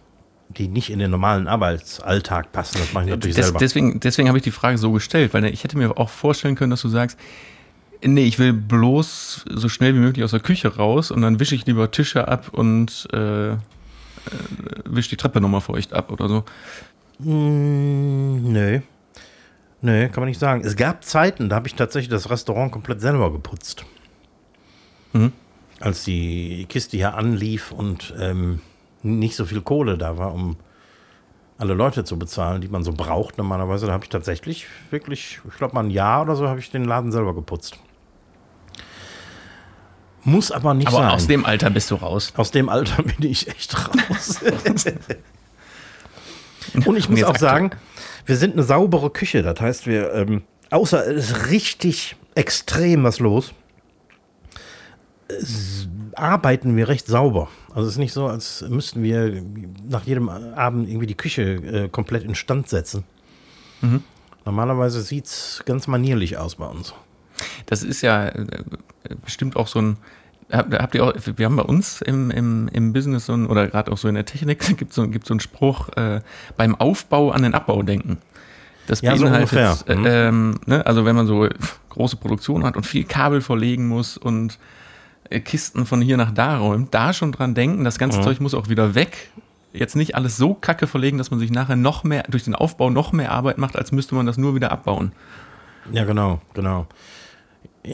[0.49, 2.77] die nicht in den normalen Arbeitsalltag passen.
[2.79, 3.59] Das mache ich natürlich Des, selber.
[3.59, 6.71] Deswegen, deswegen habe ich die Frage so gestellt, weil ich hätte mir auch vorstellen können,
[6.71, 7.19] dass du sagst,
[8.03, 11.55] nee, ich will bloß so schnell wie möglich aus der Küche raus und dann wische
[11.55, 13.55] ich lieber Tische ab und äh, äh
[14.85, 16.43] wische die Treppe nochmal feucht ab oder so.
[17.19, 18.79] Mm, nö.
[19.85, 20.61] Nö, kann man nicht sagen.
[20.65, 23.85] Es gab Zeiten, da habe ich tatsächlich das Restaurant komplett selber geputzt.
[25.13, 25.31] Mhm.
[25.79, 28.61] Als die Kiste hier anlief und ähm,
[29.03, 30.57] nicht so viel Kohle da war, um
[31.59, 35.57] alle Leute zu bezahlen, die man so braucht normalerweise, da habe ich tatsächlich wirklich, ich
[35.57, 37.77] glaube mal ein Jahr oder so, habe ich den Laden selber geputzt.
[40.23, 41.11] Muss aber nicht Aber sein.
[41.11, 42.33] aus dem Alter bist du raus.
[42.37, 44.39] Aus dem Alter bin ich echt raus.
[46.87, 47.69] Und ich muss auch sagen,
[48.25, 49.43] wir sind eine saubere Küche.
[49.43, 53.53] Das heißt, wir, ähm, außer es ist richtig extrem was los,
[56.15, 57.49] arbeiten wir recht sauber.
[57.73, 59.43] Also es ist nicht so, als müssten wir
[59.87, 63.03] nach jedem Abend irgendwie die Küche äh, komplett instand setzen.
[63.81, 64.03] Mhm.
[64.45, 66.93] Normalerweise sieht es ganz manierlich aus bei uns.
[67.65, 68.45] Das ist ja äh,
[69.23, 69.97] bestimmt auch so ein.
[70.51, 73.67] Habt, habt ihr auch, wir haben bei uns im, im, im Business so ein, oder
[73.67, 76.21] gerade auch so in der Technik gibt so, gibt so einen Spruch, äh,
[76.55, 78.17] beim Aufbau an den Abbau denken.
[78.87, 79.97] Das Ja, so beinhaltet, ungefähr.
[79.97, 80.05] Mhm.
[80.05, 81.47] äh, ähm, ne, also wenn man so
[81.89, 84.59] große Produktion hat und viel Kabel verlegen muss und
[85.31, 88.23] äh, Kisten von hier nach da räumt, da schon dran denken, das ganze Mhm.
[88.23, 89.31] Zeug muss auch wieder weg.
[89.73, 92.91] Jetzt nicht alles so kacke verlegen, dass man sich nachher noch mehr, durch den Aufbau
[92.91, 95.11] noch mehr Arbeit macht, als müsste man das nur wieder abbauen.
[95.91, 96.87] Ja, genau, genau.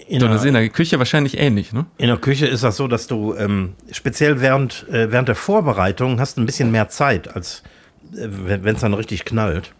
[0.07, 1.85] In So, der- das ist in der Küche wahrscheinlich ähnlich, ne?
[1.97, 6.19] In der Küche ist das so, dass du ähm, speziell während, äh, während der Vorbereitung
[6.19, 7.61] hast ein bisschen mehr Zeit, als
[8.13, 9.73] äh, wenn es dann richtig knallt.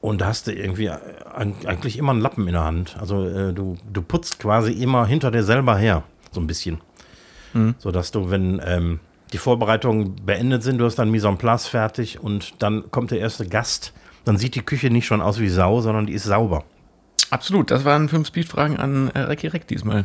[0.00, 2.96] Und da hast du irgendwie eig- eigentlich immer einen Lappen in der Hand.
[3.00, 6.78] Also äh, du, du putzt quasi immer hinter dir selber her, so ein bisschen.
[7.78, 9.00] So dass du, wenn ähm,
[9.32, 13.18] die Vorbereitungen beendet sind, du hast dann Mise en place fertig und dann kommt der
[13.20, 13.92] erste Gast,
[14.26, 16.64] dann sieht die Küche nicht schon aus wie Sau, sondern die ist sauber.
[17.30, 20.04] Absolut, das waren fünf Speedfragen an äh, Recki Reck diesmal.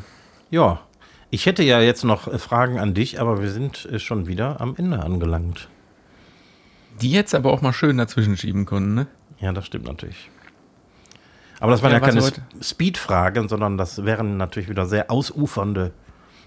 [0.49, 0.81] Ja,
[1.29, 4.61] ich hätte ja jetzt noch äh, Fragen an dich, aber wir sind äh, schon wieder
[4.61, 5.69] am Ende angelangt.
[7.01, 9.07] Die jetzt aber auch mal schön dazwischen schieben konnten, ne?
[9.39, 10.29] Ja, das stimmt natürlich.
[11.59, 12.21] Aber das waren Ja, ja, keine
[12.61, 15.91] Speed-Fragen, sondern das wären natürlich wieder sehr ausufernde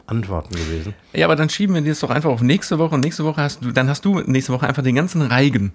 [0.06, 0.94] Antworten gewesen.
[1.12, 3.64] Ja, aber dann schieben wir das doch einfach auf nächste Woche und nächste Woche hast
[3.64, 5.72] du, dann hast du nächste Woche einfach den ganzen Reigen.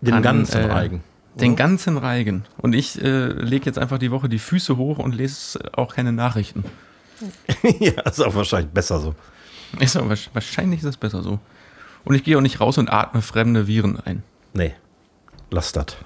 [0.00, 1.02] Den An, ganzen äh, Reigen.
[1.40, 2.44] Den ganzen Reigen.
[2.58, 6.12] Und ich äh, lege jetzt einfach die Woche die Füße hoch und lese auch keine
[6.12, 6.64] Nachrichten.
[7.80, 9.14] ja, ist auch wahrscheinlich besser so.
[9.80, 11.38] Ist wahrsch- wahrscheinlich ist das besser so.
[12.04, 14.22] Und ich gehe auch nicht raus und atme fremde Viren ein.
[14.54, 14.74] Nee,
[15.50, 15.96] lass das.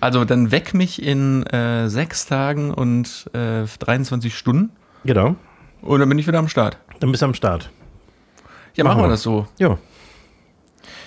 [0.00, 4.70] Also dann weck mich in äh, sechs Tagen und äh, 23 Stunden
[5.04, 5.36] Genau,
[5.82, 6.78] und dann bin ich wieder am Start.
[7.00, 7.70] dann bist du am Start.
[8.74, 9.10] Ja, Machen machen wir.
[9.10, 9.46] das so.
[9.58, 9.76] Ja,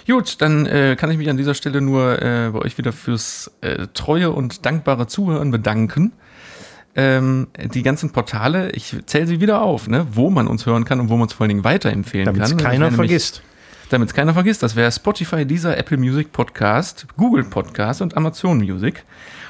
[0.08, 3.52] Gut, dann äh, kann ich mich an dieser Stelle nur äh, bei euch wieder fürs
[3.62, 6.14] äh, treue und dankbare Zuhören bedanken.
[6.96, 11.00] Ähm, die ganzen Portale, ich zähle sie wieder auf, ne, wo man uns hören kann
[11.00, 12.58] und wo man es vor allen Dingen weiterempfehlen damit es kann.
[12.58, 13.44] Das keiner nämlich- vergisst.
[13.90, 18.58] Damit es keiner vergisst, das wäre Spotify, dieser Apple Music Podcast, Google Podcast und Amazon
[18.58, 19.06] Music.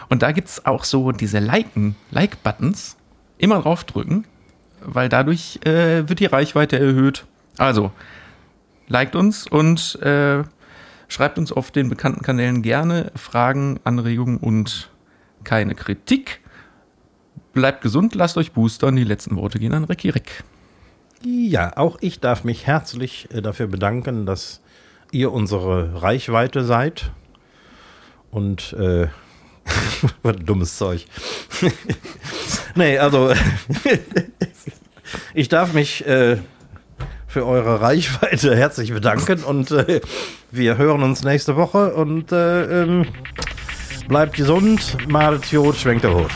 [0.10, 2.98] Und da gibt's auch so diese Liken, Like-Buttons.
[3.40, 4.26] Immer draufdrücken,
[4.82, 7.26] weil dadurch äh, wird die Reichweite erhöht.
[7.58, 7.92] Also,
[8.88, 10.44] liked uns und äh,
[11.08, 14.90] schreibt uns auf den bekannten Kanälen gerne Fragen, Anregungen und
[15.44, 16.42] keine Kritik.
[17.54, 18.96] Bleibt gesund, lasst euch boostern.
[18.96, 20.44] Die letzten Worte gehen an Ricky Rick.
[21.24, 24.62] Ja, auch ich darf mich herzlich äh, dafür bedanken, dass
[25.12, 27.12] ihr unsere Reichweite seid.
[28.30, 29.08] Und äh,
[30.24, 31.06] was dummes Zeug.
[32.76, 33.34] nee, also
[35.34, 36.38] ich darf mich äh,
[37.28, 40.02] für eure Reichweite herzlich bedanken und äh,
[40.52, 43.06] wir hören uns nächste Woche und äh, ähm,
[44.08, 46.32] bleibt gesund, malet Jod, schwenkt der Hut.